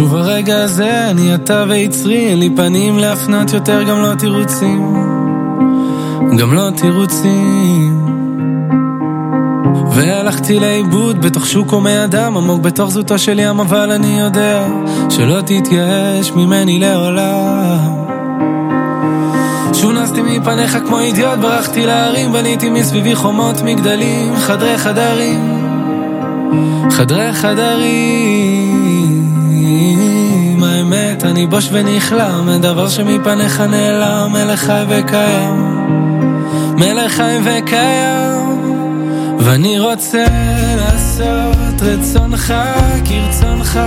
[0.00, 4.94] שוב הרגע הזה, אני אתה ויצרי, אין לי פנים להפנות יותר, גם לא תירוצים.
[6.38, 8.06] גם לא תירוצים.
[9.90, 14.66] והלכתי לאיבוד בתוך שוק הומי אדם, עמוק בתוך זוטו של ים, אבל אני יודע
[15.10, 18.06] שלא תתייאש ממני לעולם.
[19.74, 25.62] שונסתי מפניך כמו אידיוט, ברחתי להרים, בניתי מסביבי חומות מגדלים, חדרי חדרים,
[26.90, 28.69] חדרי חדרים.
[30.92, 35.86] האמת, אני בוש ונכלם, אין דבר שמפניך נעלם, מלך חי וקיים,
[36.76, 38.88] מלך חי וקיים,
[39.38, 40.24] ואני רוצה
[40.76, 42.54] לעשות רצונך
[43.04, 43.80] כרצונך,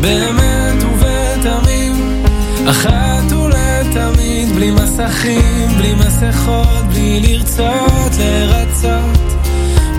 [0.00, 2.24] באמת ובתמים,
[2.70, 9.20] אחת ולתמיד, בלי מסכים, בלי מסכות, בלי לרצות, לרצות.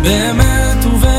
[0.02, 1.11] באמת ובתמים,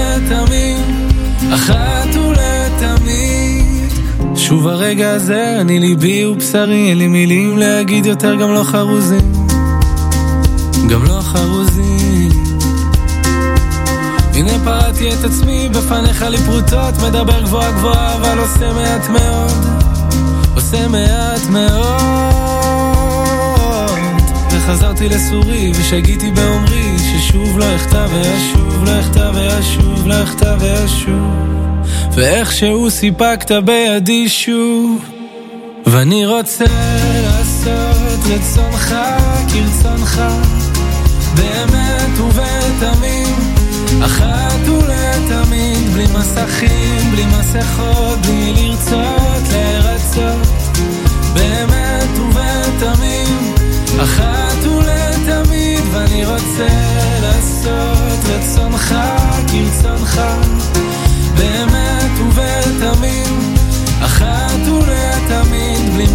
[4.53, 9.33] שוב הרגע הזה, אני ליבי ובשרי, אין לי מילים להגיד יותר, גם לא חרוזים.
[10.89, 12.29] גם לא חרוזים.
[14.35, 19.67] הנה פרעתי את עצמי, בפניך לי פרוטות, מדבר גבוהה גבוהה, אבל עושה מעט מאוד.
[20.55, 22.03] עושה מעט מאוד.
[24.51, 31.72] וחזרתי לסורי, ושגיתי באומרי, ששוב לא אחטא ואשוב, לא אחטא ואשוב, לא אחטא ואשוב.
[32.15, 35.05] ואיכשהו סיפקת בידי שוב.
[35.87, 36.65] ואני רוצה
[37.23, 38.95] לעשות רצונך
[39.53, 40.23] כרצונך,
[41.37, 43.55] באמת ובתמים,
[44.05, 50.49] אחת ולתמיד, בלי מסכים, בלי מסכות, בלי לרצות, לרצות,
[51.35, 53.55] באמת ובתמים,
[54.03, 56.69] אחת ולתמיד, ואני רוצה
[57.23, 58.95] לעשות רצונך
[59.49, 60.21] כרצונך,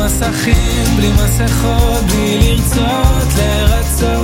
[0.08, 4.17] מסכים, בלי מסכות, בלי לרצות, לרצות,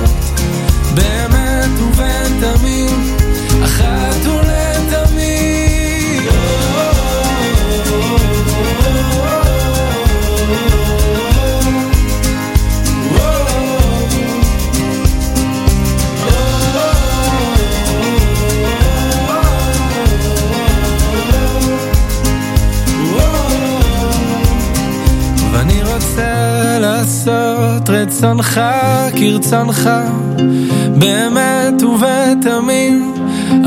[28.06, 28.60] רצונך
[29.16, 29.90] כרצונך,
[30.98, 33.14] באמת ובתמים,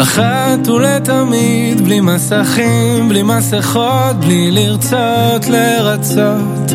[0.01, 6.71] אחת ולתמיד, בלי מסכים, בלי מסכות, בלי לרצות לרצות,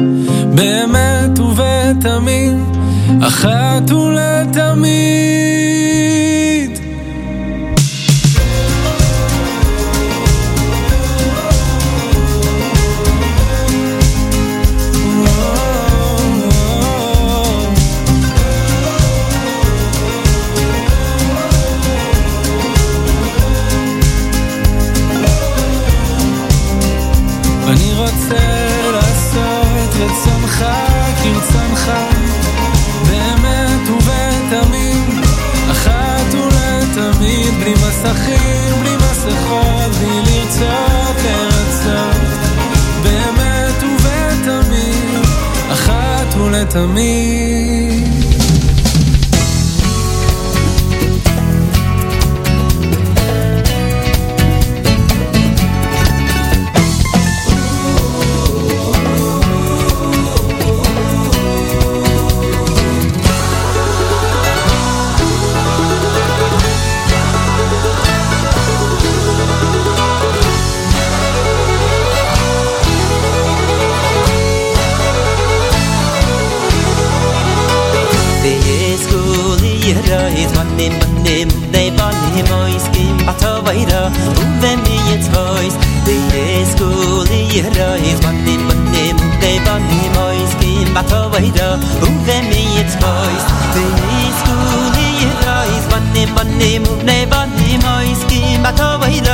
[0.55, 2.73] באמת ובתמים,
[3.23, 4.93] אחת ולתמיד.
[46.72, 46.76] אחת
[90.95, 91.61] बाटोबाहिर
[92.09, 92.65] उभ्यामी
[92.95, 93.45] छोइस
[93.75, 94.97] त्यही school
[95.47, 99.29] Royce भन्ने भन्ने मुख नै भन्ने मैस्किन बाटोबाहिर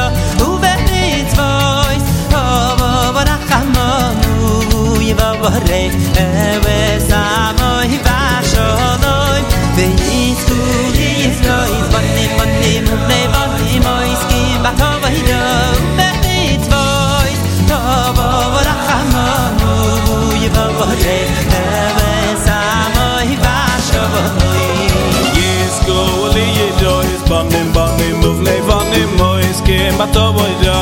[27.29, 30.77] bonim bonim muv le bonim moys ke mato boy jo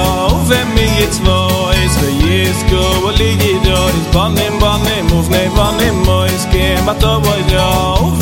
[0.48, 5.42] ve mi its voys ve yes go ali ge do is bonim bonim muv le
[5.56, 7.66] bonim moys ke mato boy jo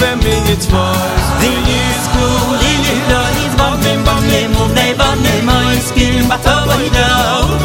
[0.01, 4.89] ve mi its voys ve yes go ali ge do is bonim bonim muv le
[5.03, 7.11] bonim moys ke mato boy jo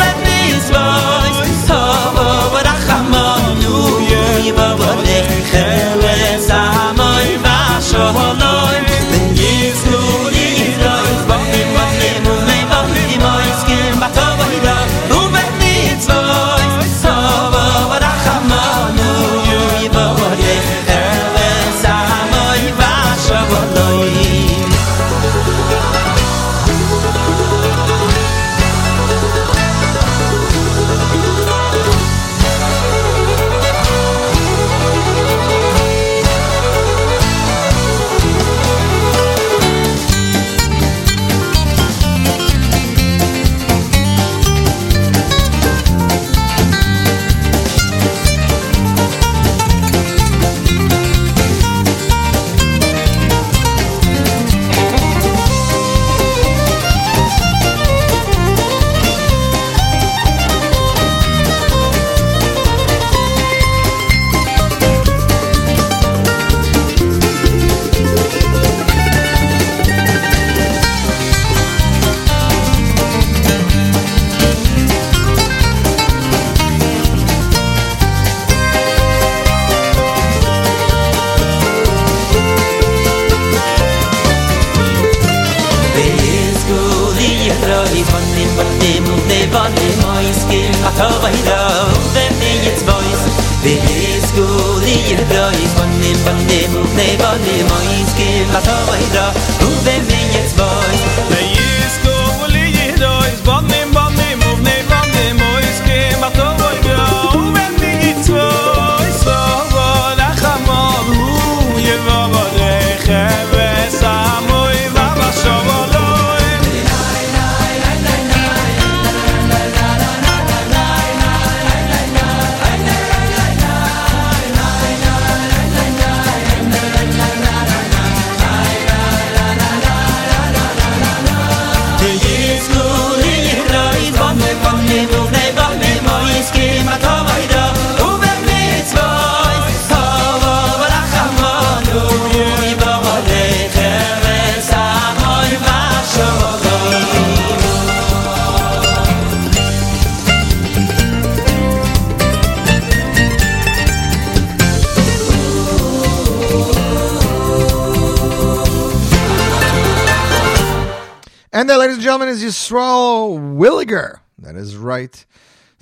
[0.01, 1.81] ve mi its voys so
[2.19, 5.19] bo da khamon u ye ba bo de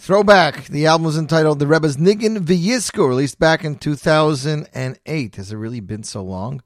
[0.08, 0.68] Throwback.
[0.68, 5.36] The album was entitled The Rebbe's Niggin V'Yisco, released back in 2008.
[5.36, 6.64] Has it really been so long?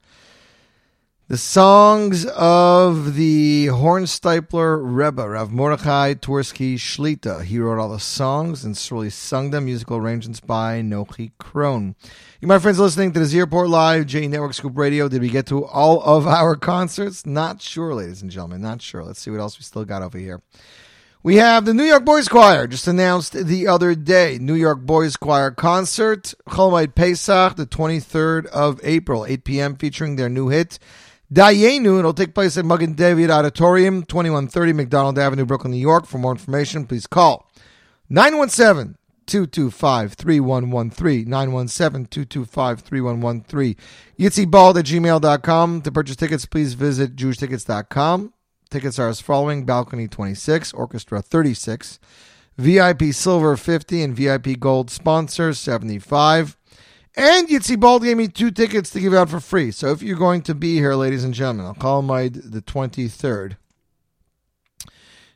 [1.26, 7.42] The songs of the Hornosteipler Rebbe, Rav Mordechai Twersky Shlita.
[7.42, 9.64] He wrote all the songs and Surely sung them.
[9.64, 11.96] Musical arrangements by Nochi Krohn.
[12.40, 15.08] You, my friends, listening to the Z Report Live, J Network Scoop Radio.
[15.08, 17.26] Did we get to all of our concerts?
[17.26, 18.60] Not sure, ladies and gentlemen.
[18.60, 19.02] Not sure.
[19.02, 20.42] Let's see what else we still got over here.
[21.24, 24.38] We have the New York Boys Choir, just announced the other day.
[24.40, 30.16] New York Boys Choir concert, Chol Hamoed Pesach, the 23rd of April, 8 p.m., featuring
[30.16, 30.80] their new hit,
[31.32, 32.00] Dayenu.
[32.00, 36.06] It'll take place at Magen David Auditorium, 2130 McDonald Avenue, Brooklyn, New York.
[36.06, 37.48] For more information, please call
[38.08, 38.96] 917
[39.26, 41.30] 225 3113.
[41.30, 43.76] 917 225 3113.
[44.18, 45.82] YitziBald at gmail.com.
[45.82, 48.32] To purchase tickets, please visit jewishtickets.com.
[48.72, 52.00] Tickets are as following Balcony 26, Orchestra 36,
[52.56, 56.56] VIP Silver 50, and VIP Gold Sponsor 75.
[57.14, 59.72] And Yitzi Bald gave me two tickets to give out for free.
[59.72, 63.56] So if you're going to be here, ladies and gentlemen, I'll call my the 23rd.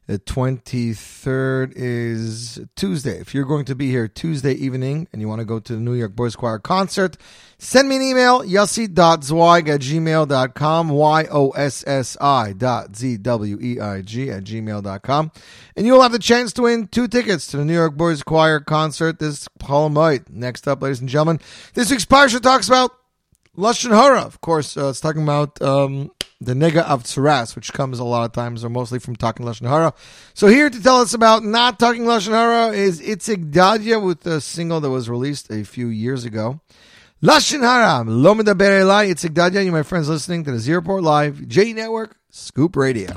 [0.07, 3.19] The 23rd is Tuesday.
[3.19, 5.81] If you're going to be here Tuesday evening and you want to go to the
[5.81, 7.17] New York Boys Choir concert,
[7.59, 15.33] send me an email, yossi.zweig at gmail.com, Y-O-S-S-I dot Z-W-E-I-G at gmail.com.
[15.77, 18.61] And you'll have the chance to win two tickets to the New York Boys Choir
[18.61, 20.31] concert this Chol Hamoed.
[20.31, 21.41] Next up, ladies and gentlemen,
[21.75, 22.93] this week's Parsha talks about
[23.57, 24.21] Lashon Hara.
[24.21, 28.25] Of course, uh, it's talking about um, the Nega of Tsaras, which comes a lot
[28.25, 29.95] of times or mostly from talking Lashon Hara.
[30.35, 34.41] So here to tell us about not talking Lashon Hara is Itzik Dadia with a
[34.41, 36.61] single that was released a few years ago.
[37.23, 39.65] Lashon Hara, Lo Medaber Elai, Itzik Dadia.
[39.65, 43.09] You, my friends, listening to the Z Report Live, J Network, Scoop Radio.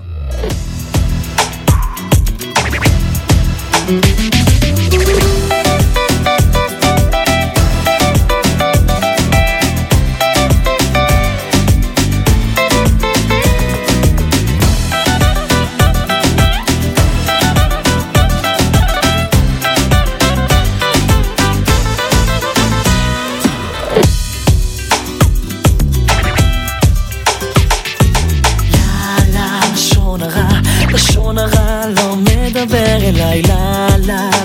[32.97, 33.87] אליי, לה,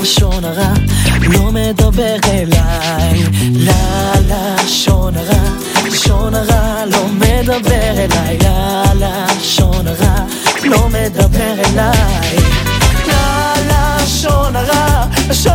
[0.00, 0.72] לשון הרע
[1.20, 3.22] לא מדבר אליי,
[3.54, 5.48] לה, לשון הרע,
[5.86, 8.84] לשון הרע לא מדבר אליי, לה,
[9.40, 10.24] לשון הרע
[10.64, 12.36] לא מדבר אליי,
[13.06, 15.53] לה, לשון הרע, לשון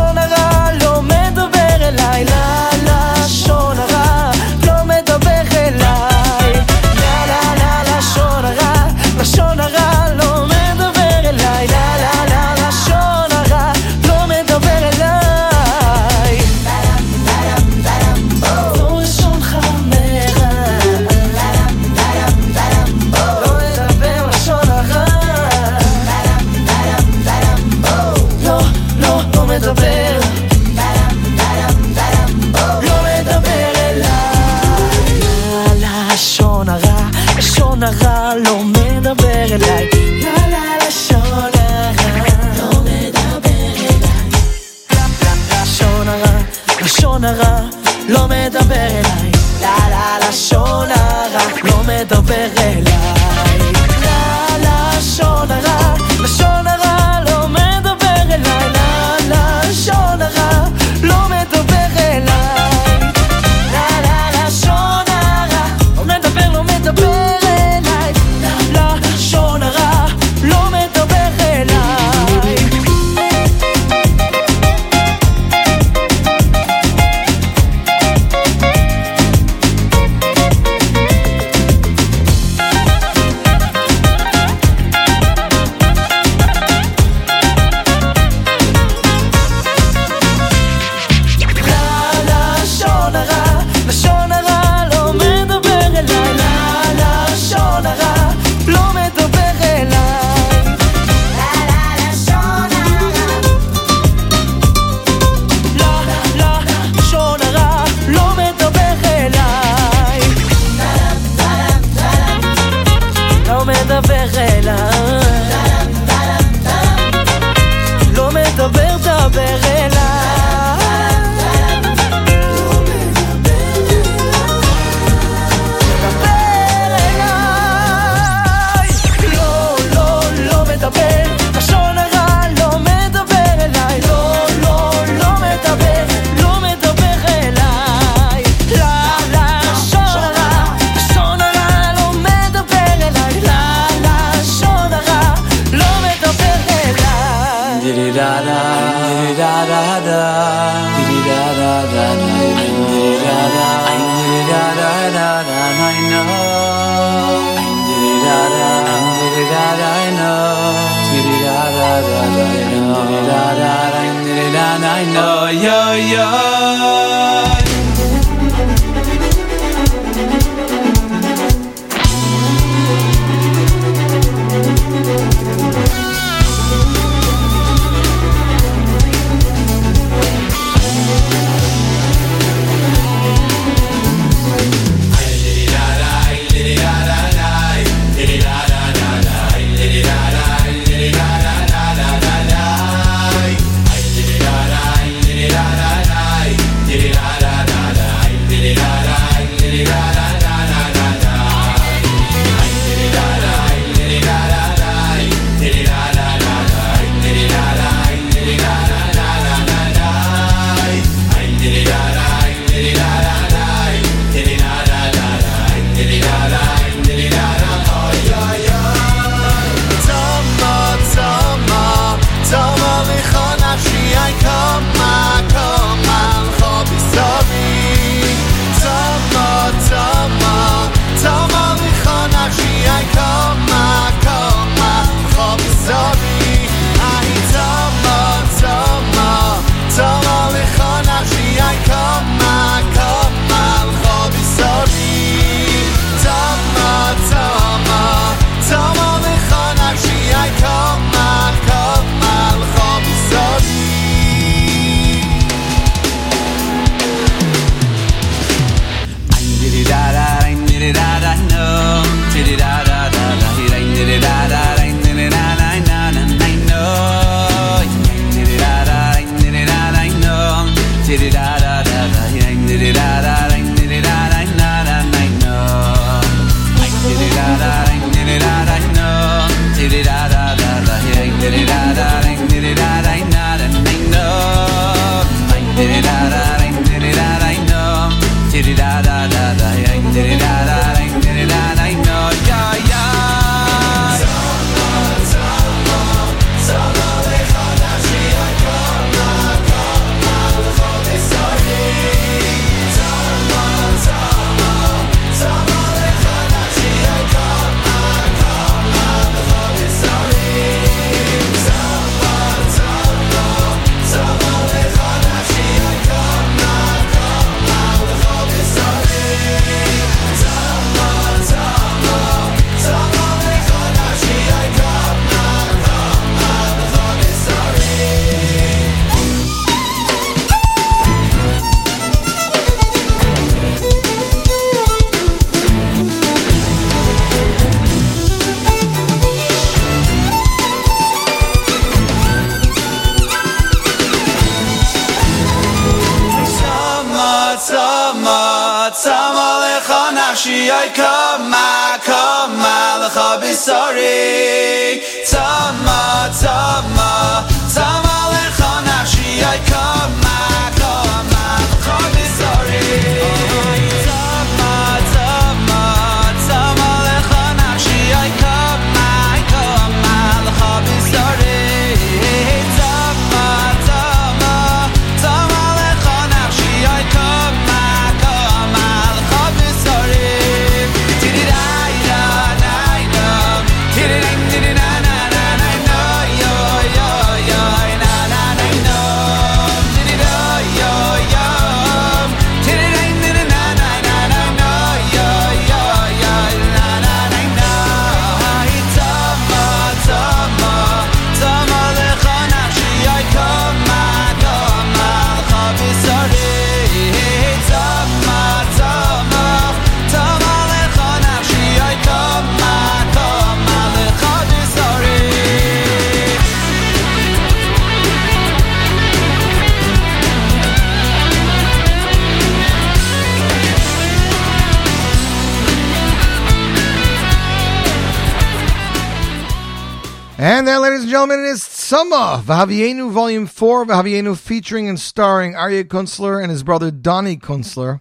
[431.90, 438.00] Summer, Vahavienu Volume 4, Vahavienu featuring and starring Arya Kunstler and his brother Donnie Kunstler.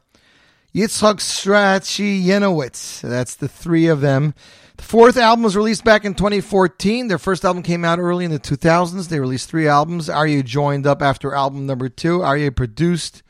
[0.76, 3.02] Yitzhak Strachi Yenowitz.
[3.02, 4.36] That's the three of them.
[4.78, 7.08] The fourth album was released back in 2014.
[7.08, 9.10] Their first album came out early in the 2000s.
[9.10, 10.08] They released three albums.
[10.08, 12.22] Arya joined up after album number two.
[12.22, 13.24] Arya produced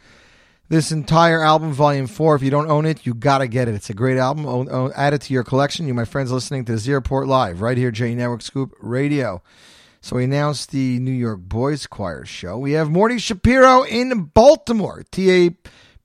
[0.67, 2.35] this entire album, Volume 4.
[2.35, 3.75] If you don't own it, you got to get it.
[3.75, 4.45] It's a great album.
[4.45, 5.87] Own, own, add it to your collection.
[5.87, 9.41] You, my friends, listening to Z Report Live right here, J Network Scoop Radio.
[10.01, 12.57] So we announced the New York Boys Choir show.
[12.57, 15.03] We have Morty Shapiro in Baltimore.
[15.11, 15.49] TA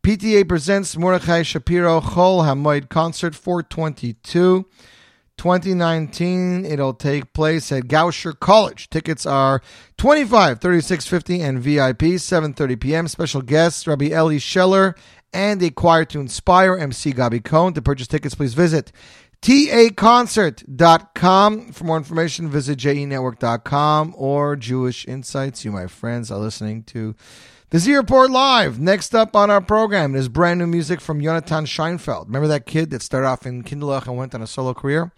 [0.03, 4.67] PTA presents Mordechai Shapiro Chol Hamoed Concert 422.
[5.37, 8.91] 2019 it'll take place at Goucher College.
[8.91, 9.63] Tickets are
[9.97, 13.09] 25, 36.50 and VIP 7:30 p.m.
[13.09, 14.95] Special guests Rabbi Eli Scheller
[15.33, 17.75] and a choir to inspire MC Gabi Cohn.
[17.75, 18.93] To purchase tickets please visit
[19.45, 21.73] taconcert.com.
[21.73, 25.67] For more information visit jenetwork.com or Jewish Insights.
[25.67, 27.15] You my friends are listening to
[27.69, 28.81] the Z Report Live.
[28.81, 32.29] Next up on our program is brand new music from Jonathan Scheinfeld.
[32.29, 35.13] Remember that kid that started off in Kinderlach and went on a solo career?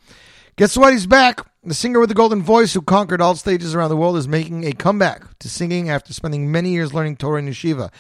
[0.57, 0.93] Guess what?
[0.93, 1.47] He's back.
[1.63, 4.65] The singer with the golden voice who conquered all stages around the world is making
[4.65, 7.93] a comeback to singing after spending many years learning Torah and yeshiva.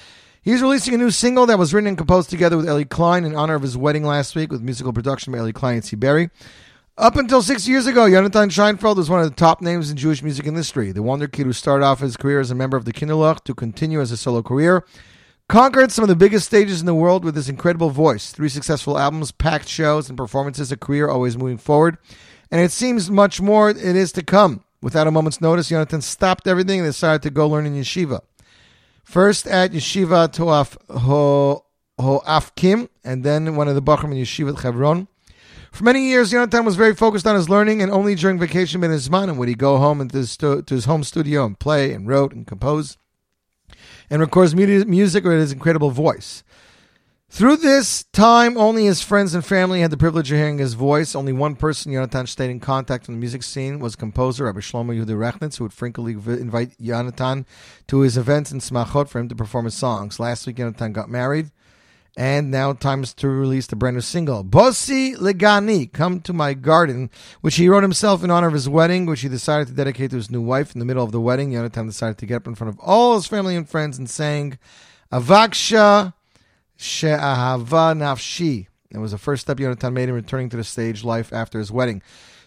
[0.47, 3.35] He's releasing a new single that was written and composed together with Ellie Klein in
[3.35, 5.97] honor of his wedding last week with musical production by Ellie Klein and C.
[5.97, 6.31] Berry.
[6.97, 10.23] Up until six years ago, Jonathan Scheinfeld was one of the top names in Jewish
[10.23, 10.93] music industry.
[10.93, 13.55] The wonder kid who started off his career as a member of the Kinderlach to
[13.55, 14.87] continue as a solo career,
[15.49, 18.31] conquered some of the biggest stages in the world with his incredible voice.
[18.31, 21.99] Three successful albums, packed shows, and performances, a career always moving forward.
[22.53, 24.63] And it seems much more it is to come.
[24.81, 28.21] Without a moment's notice, Jonathan stopped everything and decided to go learn in yeshiva.
[29.07, 31.65] First at Yeshiva Toaf Ho
[31.99, 35.07] Hoafkim, and then one of the Bachram in Yeshiva Hebron.
[35.71, 38.91] For many years, Yonatan was very focused on his learning, and only during vacation in
[38.91, 42.09] his man would he go home into his, to his home studio and play and
[42.09, 42.99] wrote and compose
[44.11, 46.43] and records mu- music with his incredible voice.
[47.29, 51.15] Through this time, only his friends and family had the privilege of hearing his voice.
[51.15, 54.97] Only one person Jonathan stayed in contact in the music scene was composer Rabbi Shlomo
[54.97, 57.45] Yehuda Rechnitz, who would frequently invite Jonathan
[57.89, 60.21] to his events in Smachot for him to perform his songs.
[60.21, 61.51] Last week, Jonathan got married,
[62.17, 66.55] and now time is to release the brand new single, Bossi Legani, Come to My
[66.55, 67.11] Garden,
[67.43, 70.17] which he wrote himself in honor of his wedding, which he decided to dedicate to
[70.17, 70.75] his new wife.
[70.75, 73.17] In the middle of the wedding, Jonathan decided to get up in front of all
[73.17, 74.59] his family and friends and sang,
[75.13, 76.15] Avaksha
[76.77, 78.67] She'ahava Nafshi.
[78.91, 81.73] It was the first step Yonatan made in returning to the stage life after his
[81.73, 82.03] wedding.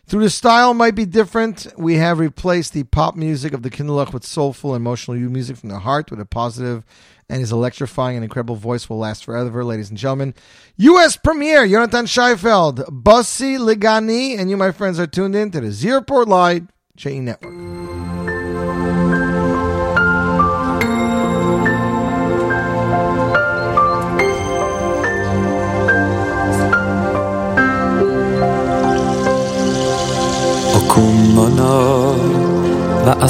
[0.06, 4.12] Through the style might be different, we have replaced the pop music of the Kinderlach
[4.12, 6.84] with soulful, emotional music from the heart with a positive
[7.30, 10.34] and his electrifying and incredible voice will last forever, ladies and gentlemen.
[10.78, 11.16] U.S.
[11.16, 15.92] premiere, Jonathan Scheinfeld, Bussy Ligani, and you, my friends, are tuned in to the Z
[15.92, 18.19] Report Live, JE Network.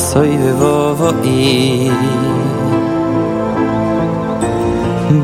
[0.09, 1.91] Va'asoi vevovoi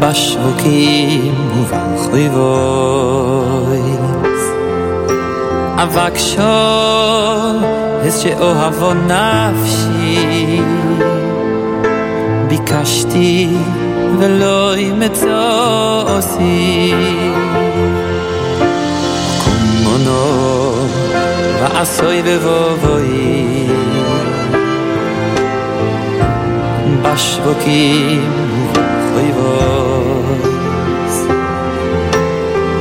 [0.01, 2.21] בשווקים וברחובות
[5.83, 7.61] אבק שור
[8.07, 10.61] es שאוהבו נפשי
[12.49, 13.49] ביקשתי
[14.19, 16.45] ולא ימצאוסי
[19.45, 20.87] קומונו
[21.61, 23.54] ועשוי ובובוי
[27.14, 30.06] בשווקים ובברחובות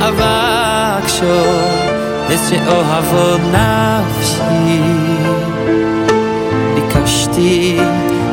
[0.01, 1.85] אבק שור
[2.29, 4.81] es שאוהבו נפשי.
[6.75, 7.77] ביקשתי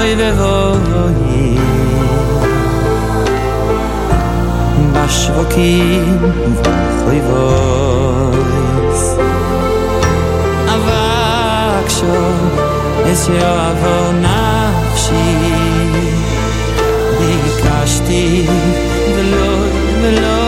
[0.00, 1.58] oi ve voi
[4.94, 5.74] bash voki
[7.04, 8.40] voi voi
[10.74, 12.18] avak sho
[13.12, 14.40] es yo avona
[15.02, 15.24] shi
[17.18, 18.24] dikashti
[19.14, 19.52] de velo
[20.22, 20.39] lo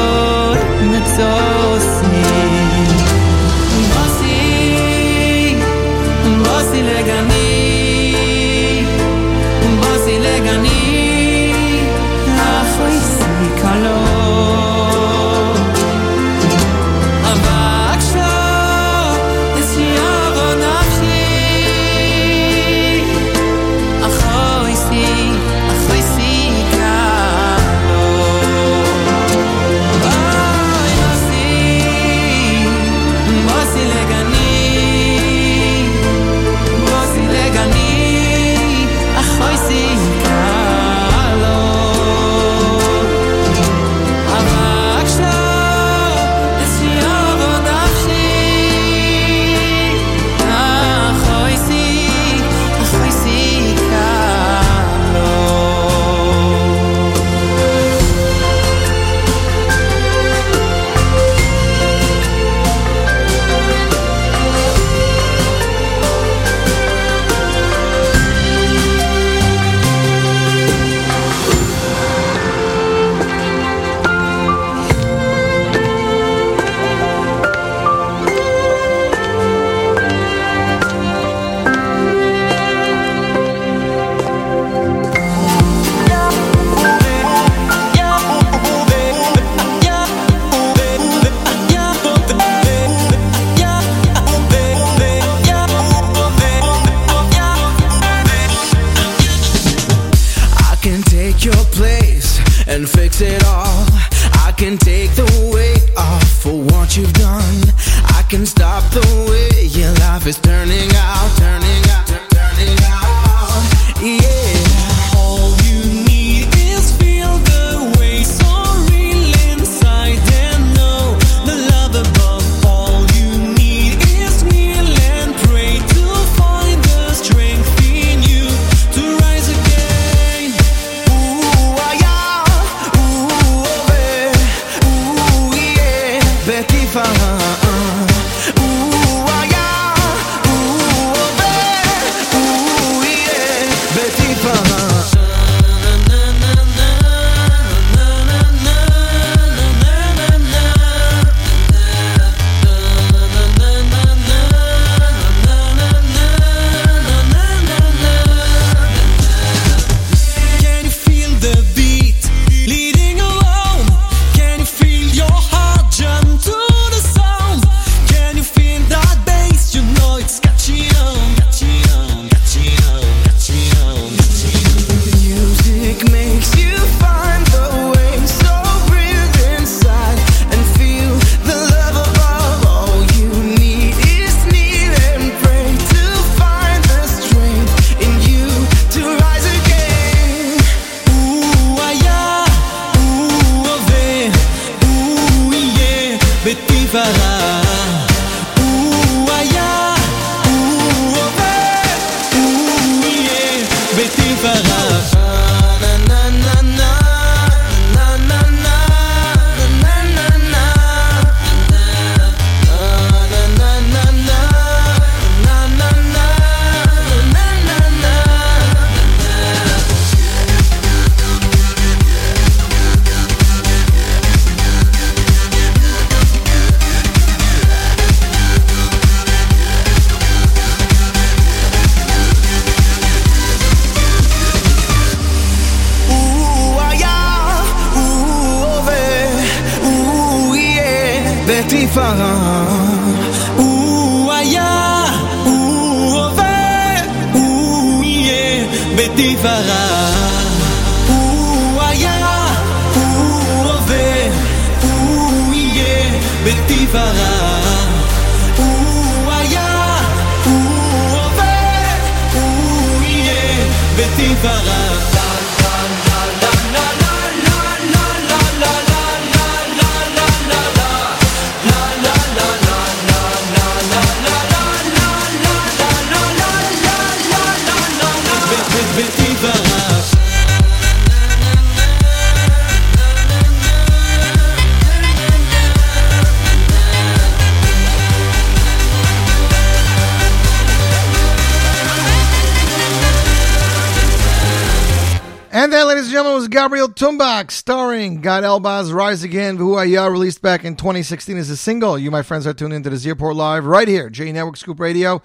[297.42, 301.98] Tumbach, starring Gad Elbaz, Rise Again, Vuaya, released back in 2016 as a single.
[301.98, 304.78] You, my friends, are tuned into the Z Report Live right here, J Network Scoop
[304.78, 305.22] Radio.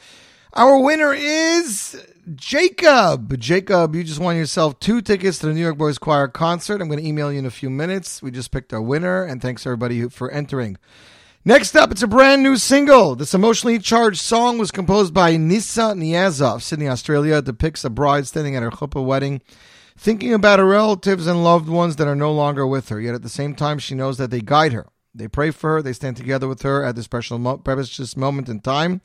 [0.53, 2.03] Our winner is
[2.35, 3.37] Jacob.
[3.39, 6.81] Jacob, you just won yourself two tickets to the New York Boys Choir concert.
[6.81, 8.21] I'm going to email you in a few minutes.
[8.23, 10.77] We just picked our winner, and thanks everybody for entering.
[11.45, 13.15] Next up, it's a brand new single.
[13.15, 17.37] This emotionally charged song was composed by Nissa Niazov, Sydney, Australia.
[17.37, 19.41] It depicts a bride standing at her chuppah wedding,
[19.97, 23.01] thinking about her relatives and loved ones that are no longer with her.
[23.01, 24.87] Yet at the same time, she knows that they guide her.
[25.13, 25.81] They pray for her.
[25.81, 29.01] They stand together with her at this special, precious moment in time.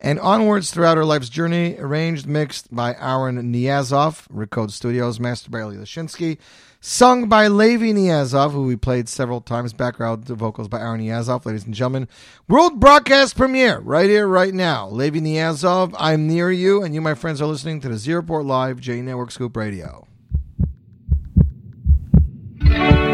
[0.00, 5.58] And onwards throughout her life's journey, arranged, mixed by Aaron Niazov, Recode Studios, mastered by
[5.58, 6.38] Eli Lashinsky,
[6.80, 11.64] sung by Levi Niazov, who we played several times, background vocals by Aaron Niazov, ladies
[11.64, 12.06] and gentlemen.
[12.46, 14.88] World broadcast premiere, right here, right now.
[14.88, 18.44] Levi Niazov, I'm near you, and you, my friends, are listening to the Z Report
[18.44, 20.06] Live J Network Scoop Radio.
[22.68, 23.07] Standing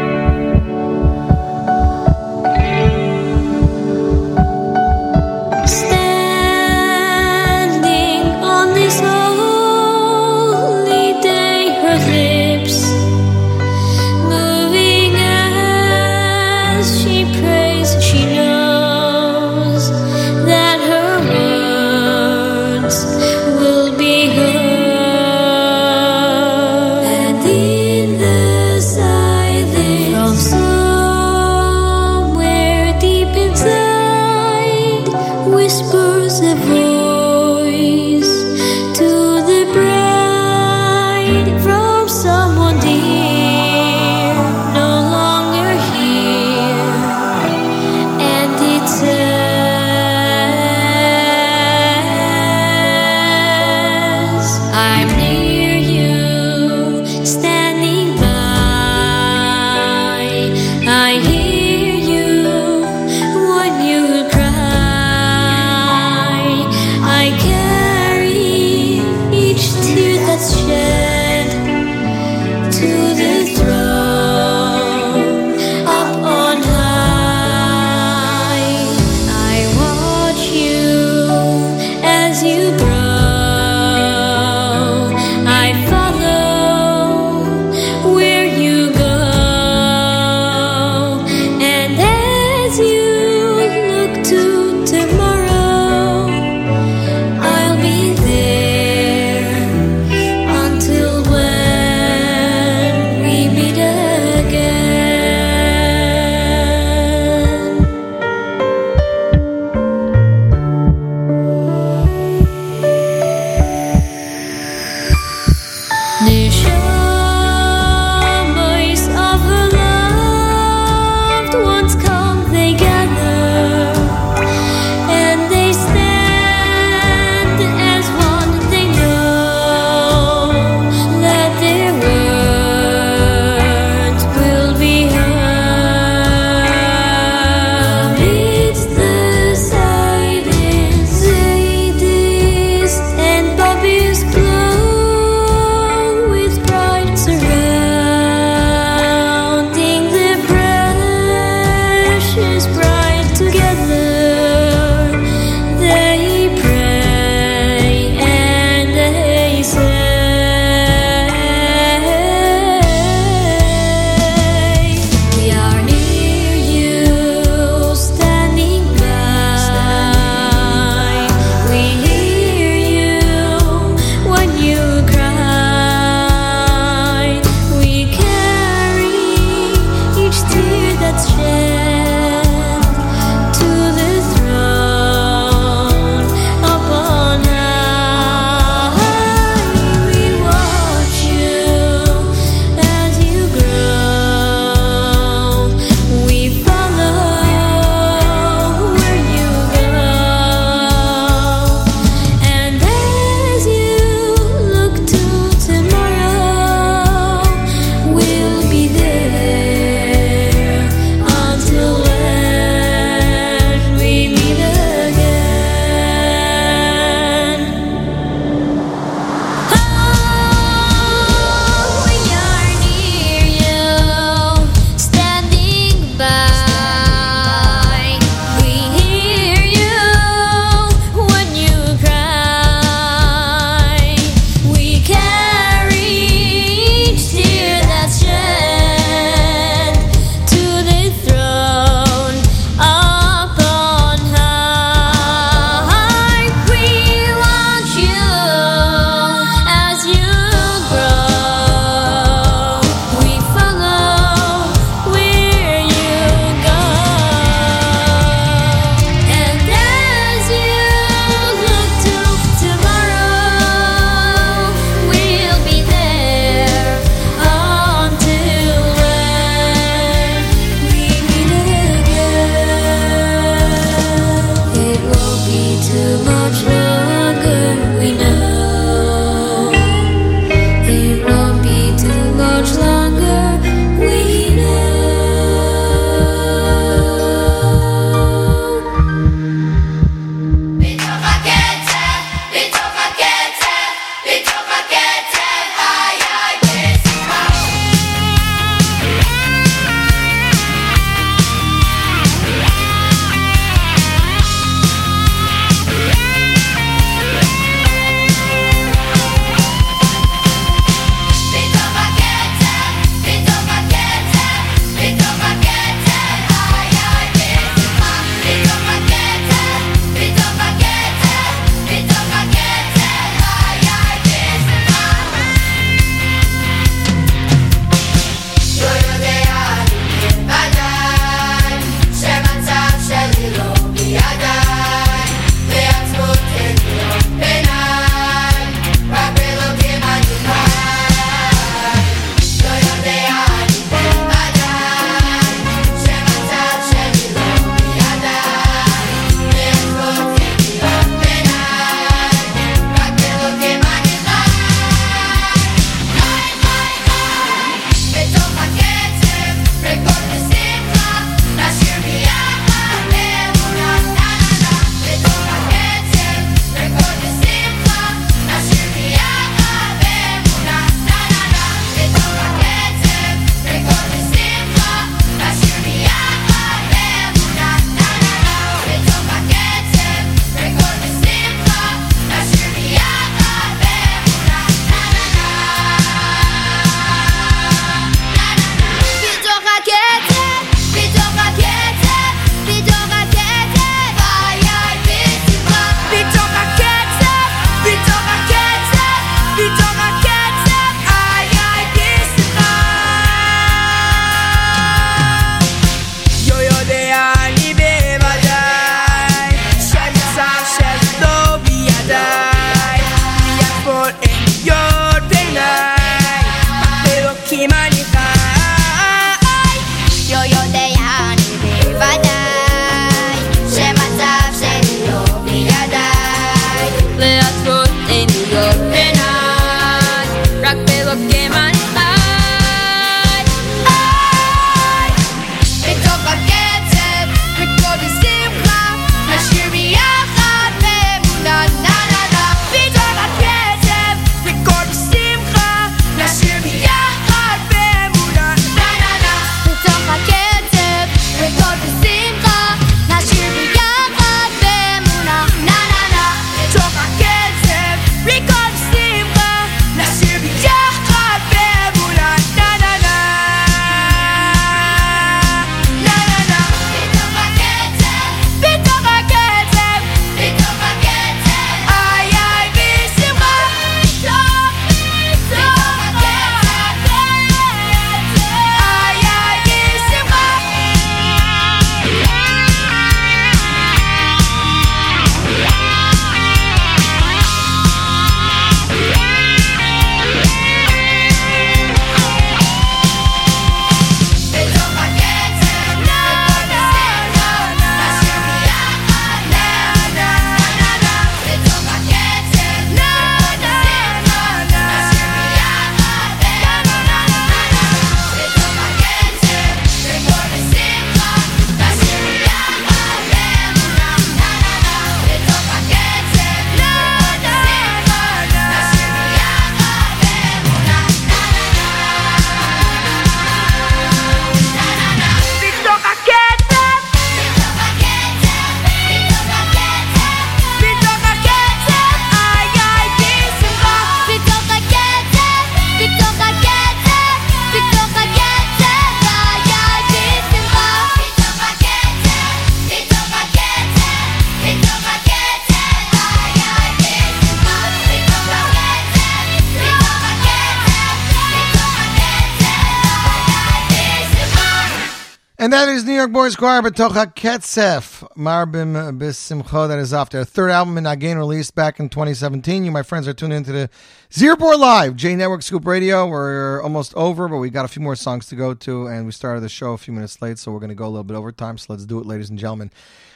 [556.55, 559.87] is New York Choir Betocha Ketzef, Marbim Bisimcha.
[559.87, 562.85] That is off their third album in Again, released back in 2017.
[562.85, 563.89] You, my friends, are tuned into the
[564.31, 566.25] Z Report Live, J Network Scoop Radio.
[566.27, 569.31] We're almost over, but we got a few more songs to go to, and we
[569.31, 571.35] started the show a few minutes late, so we're going to go a little bit
[571.35, 571.77] over time.
[571.77, 572.91] So let's do it, ladies and gentlemen.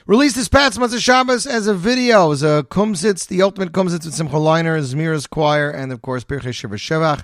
[0.05, 2.29] Released this past month of Shabbos as a video.
[2.29, 6.53] Was a Kumsitz, the ultimate Kumsitz with Simcha Leiner, Zmira's Choir, and of course, Pirchei
[6.53, 7.23] Shiva Shevach.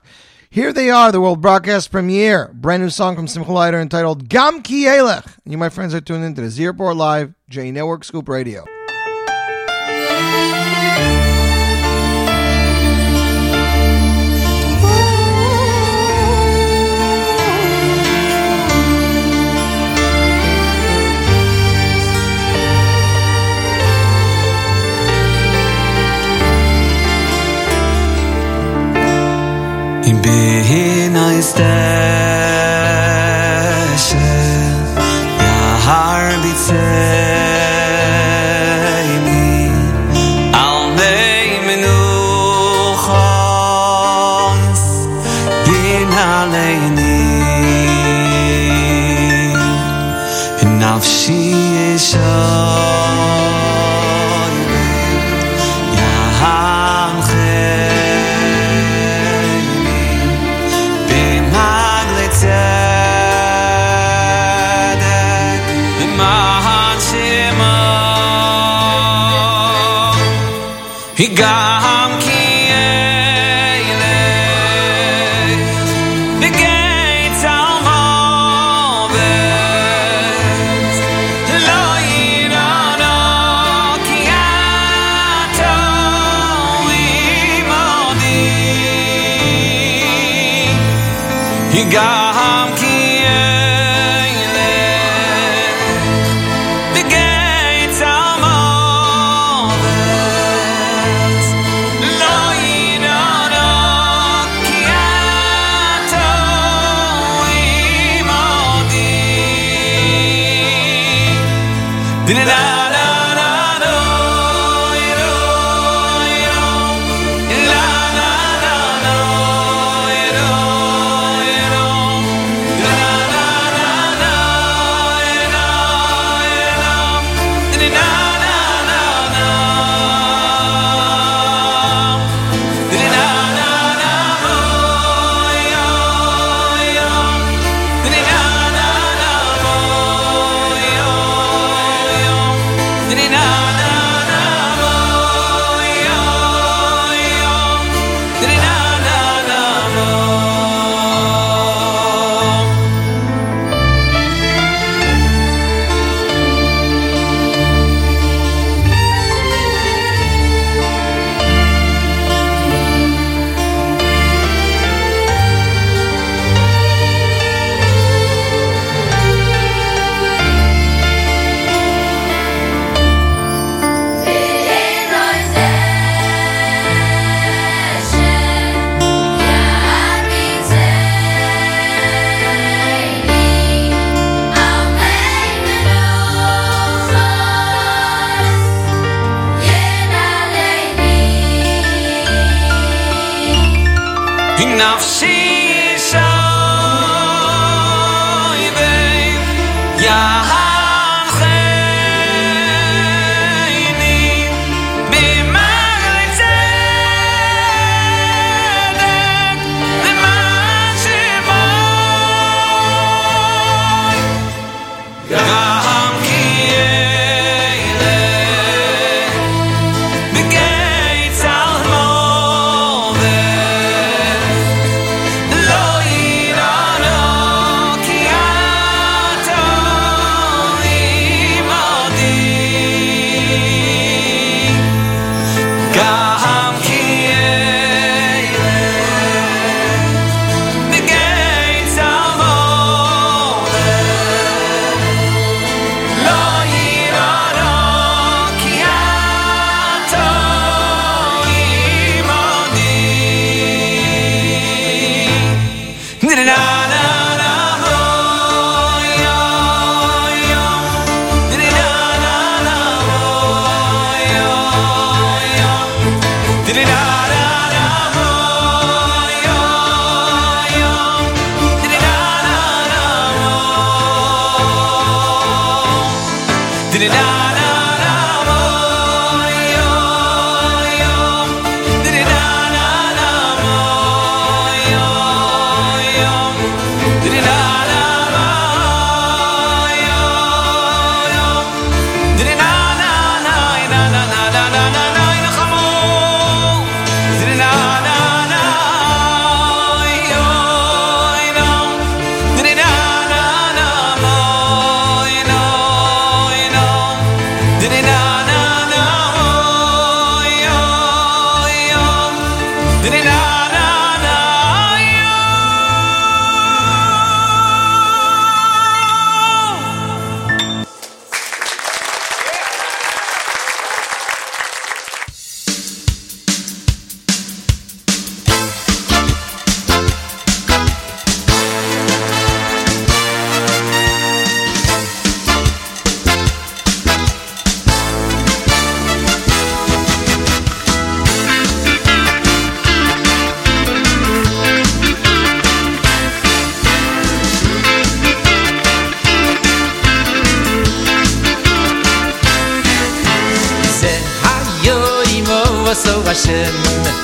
[0.55, 2.49] Here they are, the world broadcast premiere.
[2.53, 5.35] Brand new song from Simcha Leiner entitled Gam Ki Eilech.
[5.43, 8.63] You, my friends, are tuned into the Z Report Live, J Network Scoop Radio.
[30.05, 31.65] In behina ist ya
[35.87, 36.37] har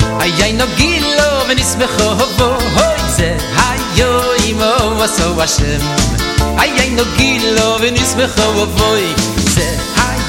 [0.00, 5.80] השם היין נוגילו ונשמחו בו אוי זה היום עשו השם
[6.58, 8.94] היין נוגילו ונשמחו בו
[9.54, 9.76] זה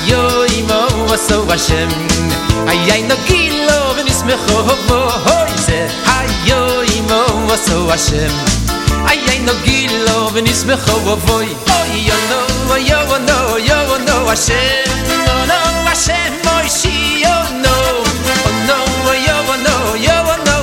[0.08, 1.90] היום עשו Hashem
[2.68, 4.60] Ayay no gilo v'nismecho
[5.26, 7.22] Hoy ze hayo imo
[7.54, 8.32] Oso Hashem
[9.08, 11.50] Ayay no gilo v'nismecho Hoy
[12.08, 14.90] yo no yo no yo no Hashem
[15.26, 17.71] No no Hashem Oy shi yo no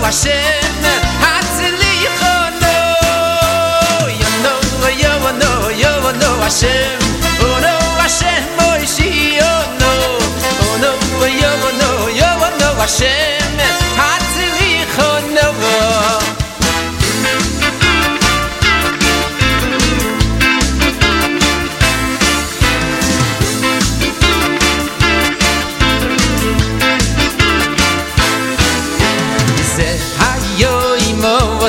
[0.09, 0.73] Hashem
[1.21, 2.13] hat zeli yo
[2.61, 2.77] no
[4.21, 6.97] yo no yo wonder wasen
[7.45, 9.91] o no wasen moisi o oh no.
[10.41, 10.91] So oh oh no
[11.41, 13.53] yo wonder yo wonder wasen
[14.01, 14.23] hat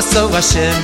[0.00, 0.80] עשו השם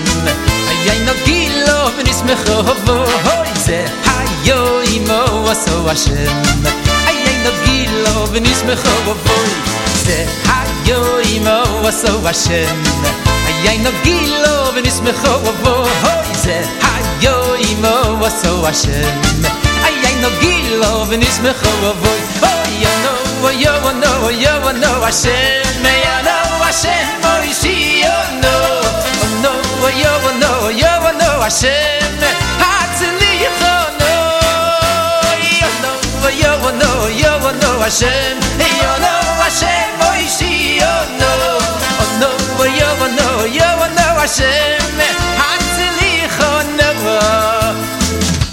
[0.68, 6.42] היי נוגילו ונשמחו בו אוי זה היו עמו עשו השם
[7.06, 9.34] היי נוגילו ונשמחו בו
[10.04, 12.82] זה היו עמו עשו השם
[13.46, 15.70] היי נוגילו ונשמחו בו
[16.04, 19.20] אוי זה היו עמו עשו השם
[19.82, 22.08] היי נוגילו ונשמחו בו
[22.42, 22.84] אוי
[23.50, 28.12] ינו ינו ינו השם ינו Hashem Moishi no no yo no yo no Hashem Hatzli
[28.12, 28.55] no yo no yo no
[29.81, 32.13] wo yo wo no yo no a shem
[32.61, 33.51] hat in di yo
[34.01, 34.13] no
[35.61, 35.91] yo no
[36.21, 36.51] wo yo
[37.43, 38.37] wo no a shem
[38.81, 39.13] yo no
[39.45, 41.31] a shem wo ishi yo no
[42.01, 42.65] o no wo
[44.23, 44.97] a shem
[45.41, 48.46] hat in di yo no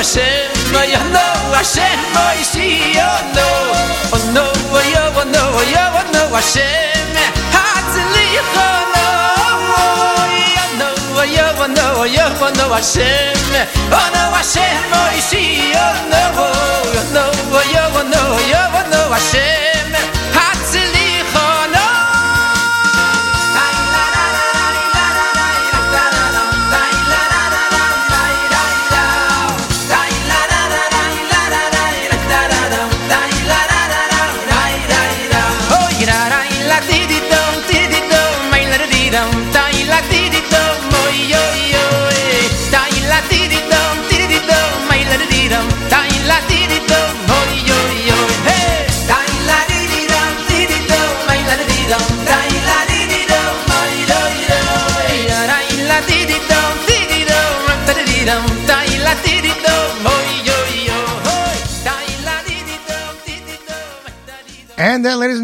[0.00, 4.16] Hashem, I know Hashem, I see you know.
[4.16, 4.48] Oh no,
[4.88, 7.12] yo, no, yo, no, Hashem,
[7.52, 8.68] Hatzli no.
[9.76, 9.92] Oh
[10.80, 10.88] no,
[11.20, 13.36] yo, no, yo, no, Hashem,
[13.92, 16.48] oh no, Hashem, I see you know.
[16.48, 17.28] Oh no,
[17.68, 19.69] yo, no, yo, no, Hashem,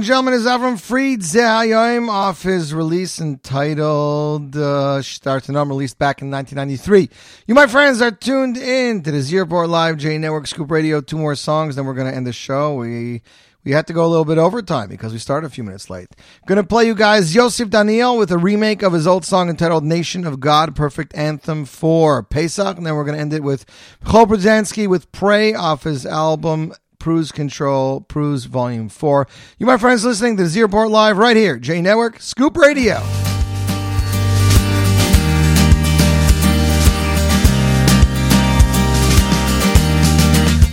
[0.06, 6.30] Gentlemen, is Avram Fried Zehayim off his release entitled uh, Start Numb, released back in
[6.30, 7.10] 1993.
[7.48, 11.00] You, my friends, are tuned in to the Z Report Live J Network Scoop Radio.
[11.00, 12.76] Two more songs, then we're going to end the show.
[12.76, 13.22] We
[13.64, 16.06] we had to go a little bit overtime because we started a few minutes late.
[16.46, 19.82] Going to play you guys Yosef Daniel with a remake of his old song entitled
[19.82, 22.76] Nation of God, perfect anthem for Pesach.
[22.76, 23.66] And then we're going to end it with
[24.04, 26.74] Chol Pruzansky with Pray off his album
[27.06, 29.28] Cruise Control, Cruise Volume 4.
[29.58, 32.96] You, my friends, listening to Z Report Live right here, J Network, Scoop Radio.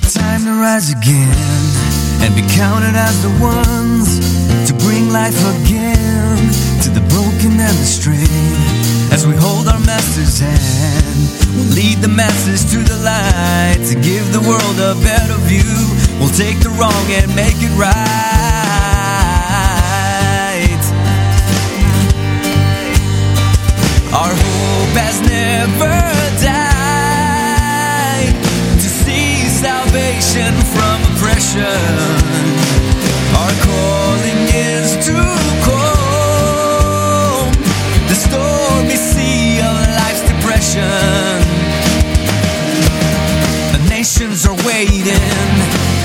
[0.09, 1.37] Time to rise again
[2.23, 4.17] and be counted as the ones
[4.67, 6.37] to bring life again
[6.81, 8.62] to the broken and the strayed.
[9.13, 14.33] As we hold our master's hand, we'll lead the masses to the light to give
[14.33, 15.61] the world a better view.
[16.17, 17.93] We'll take the wrong and make it right.
[24.17, 25.93] Our hope has never
[26.41, 28.33] died
[28.81, 31.77] to see salvation from oppression.
[33.37, 35.42] Our calling is to
[40.73, 41.45] depression.
[43.73, 45.07] The nations are waiting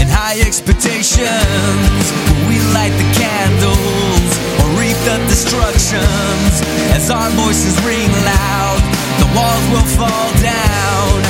[0.00, 2.12] in high expectations
[2.48, 4.30] We light the candles
[4.60, 6.52] or reap the destructions.
[6.92, 8.80] As our voices ring loud,
[9.20, 11.22] the walls will fall down.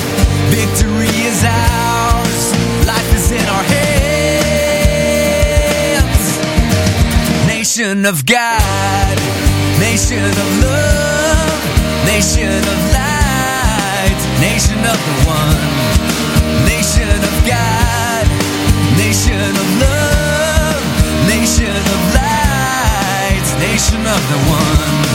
[0.50, 2.52] Victory is ours.
[2.86, 3.98] Life is in our hands.
[7.46, 9.18] Nation of God,
[9.78, 11.60] nation of love,
[12.06, 13.07] nation of light,
[14.40, 15.58] nation of the one,
[16.66, 18.26] nation of God,
[18.96, 20.82] nation of love,
[21.26, 25.07] nation of light, nation of the one,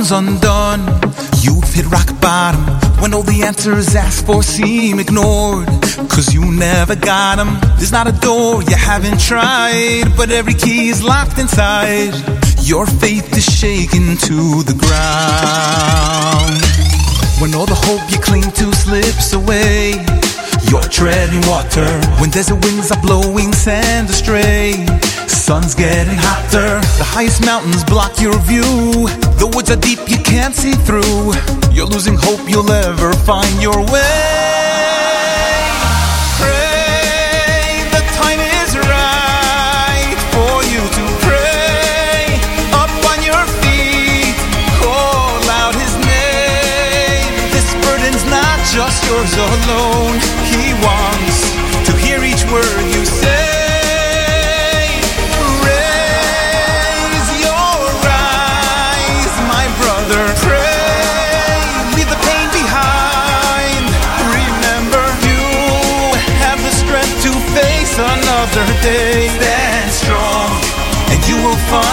[0.00, 0.80] comes undone,
[1.42, 2.62] you've hit rock bottom.
[3.02, 5.68] When all the answers asked for seem ignored,
[6.08, 7.58] cause you never got them.
[7.76, 12.14] There's not a door you haven't tried, but every key is locked inside.
[12.62, 16.56] Your faith is shaken to the ground.
[17.40, 19.92] When all the hope you cling to slips away,
[20.70, 21.88] you're treading water.
[22.20, 24.72] When desert winds are blowing sand astray,
[25.30, 26.80] sun's getting hotter.
[26.98, 29.06] The highest mountains block your view.
[29.38, 31.34] The woods are deep, you can't see through.
[31.72, 34.40] You're losing hope you'll ever find your way.
[36.40, 42.38] Pray the time is right for you to pray.
[42.74, 44.36] Up on your feet,
[44.82, 47.30] call out his name.
[47.54, 50.18] This burden's not just yours alone.
[50.50, 51.54] He wants
[51.86, 52.79] to hear each word
[68.82, 69.28] day.
[69.28, 70.50] Stand strong,
[71.10, 71.89] and you will find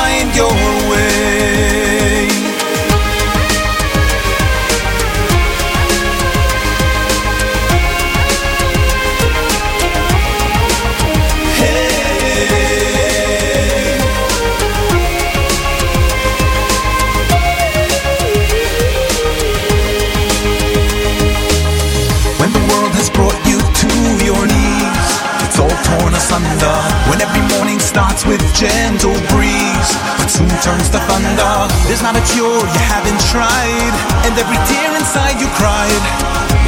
[27.97, 29.91] starts with gentle breeze,
[30.21, 31.55] but soon turns to thunder.
[31.89, 36.03] There's not a cure you haven't tried, and every tear inside you cried.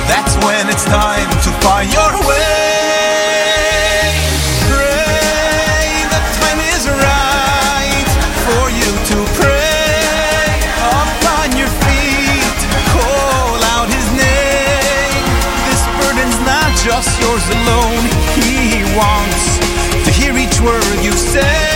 [0.09, 2.49] That's when it's time to find your way.
[4.73, 8.09] Pray the time is right
[8.49, 10.49] for you to pray
[10.81, 12.59] upon your feet.
[12.89, 15.25] Call out his name.
[15.69, 18.01] This burden's not just yours alone.
[18.33, 19.48] He wants
[20.59, 21.68] to hear each word you say.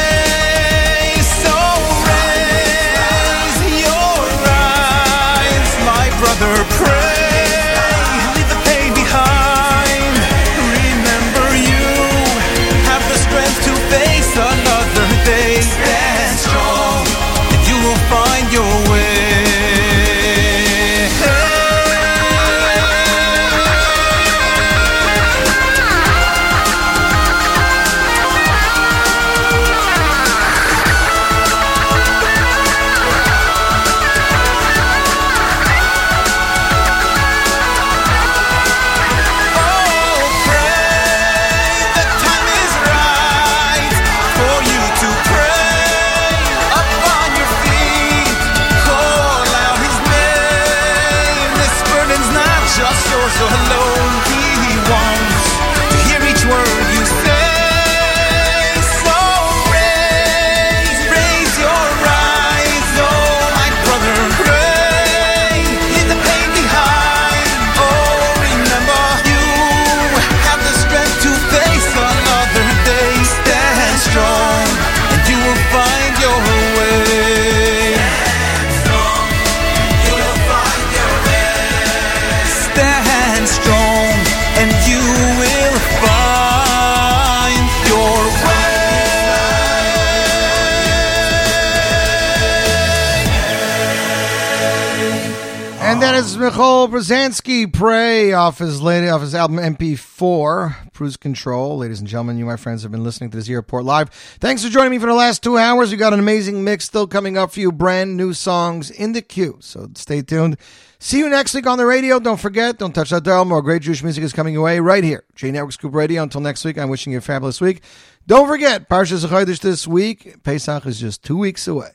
[96.23, 101.77] Is Michoel Pruzansky, Pray, off his lady, off his album MP4, Cruise Control.
[101.77, 104.09] Ladies and gentlemen, you, my friends, have been listening to this Airport Live.
[104.39, 105.91] Thanks for joining me for the last two hours.
[105.91, 109.21] We got an amazing mix still coming up for you, brand new songs in the
[109.21, 109.57] queue.
[109.59, 110.55] So stay tuned.
[110.97, 112.21] See you next week on the radio.
[112.21, 113.43] Don't forget, don't touch that dial.
[113.43, 115.25] More great Jewish music is coming your way right here.
[115.35, 116.23] J Network Scoop Radio.
[116.23, 117.83] Until next week, I'm wishing you a fabulous week.
[118.27, 120.41] Don't forget, Parshas Chodesh this week.
[120.43, 121.89] Pesach is just two weeks away.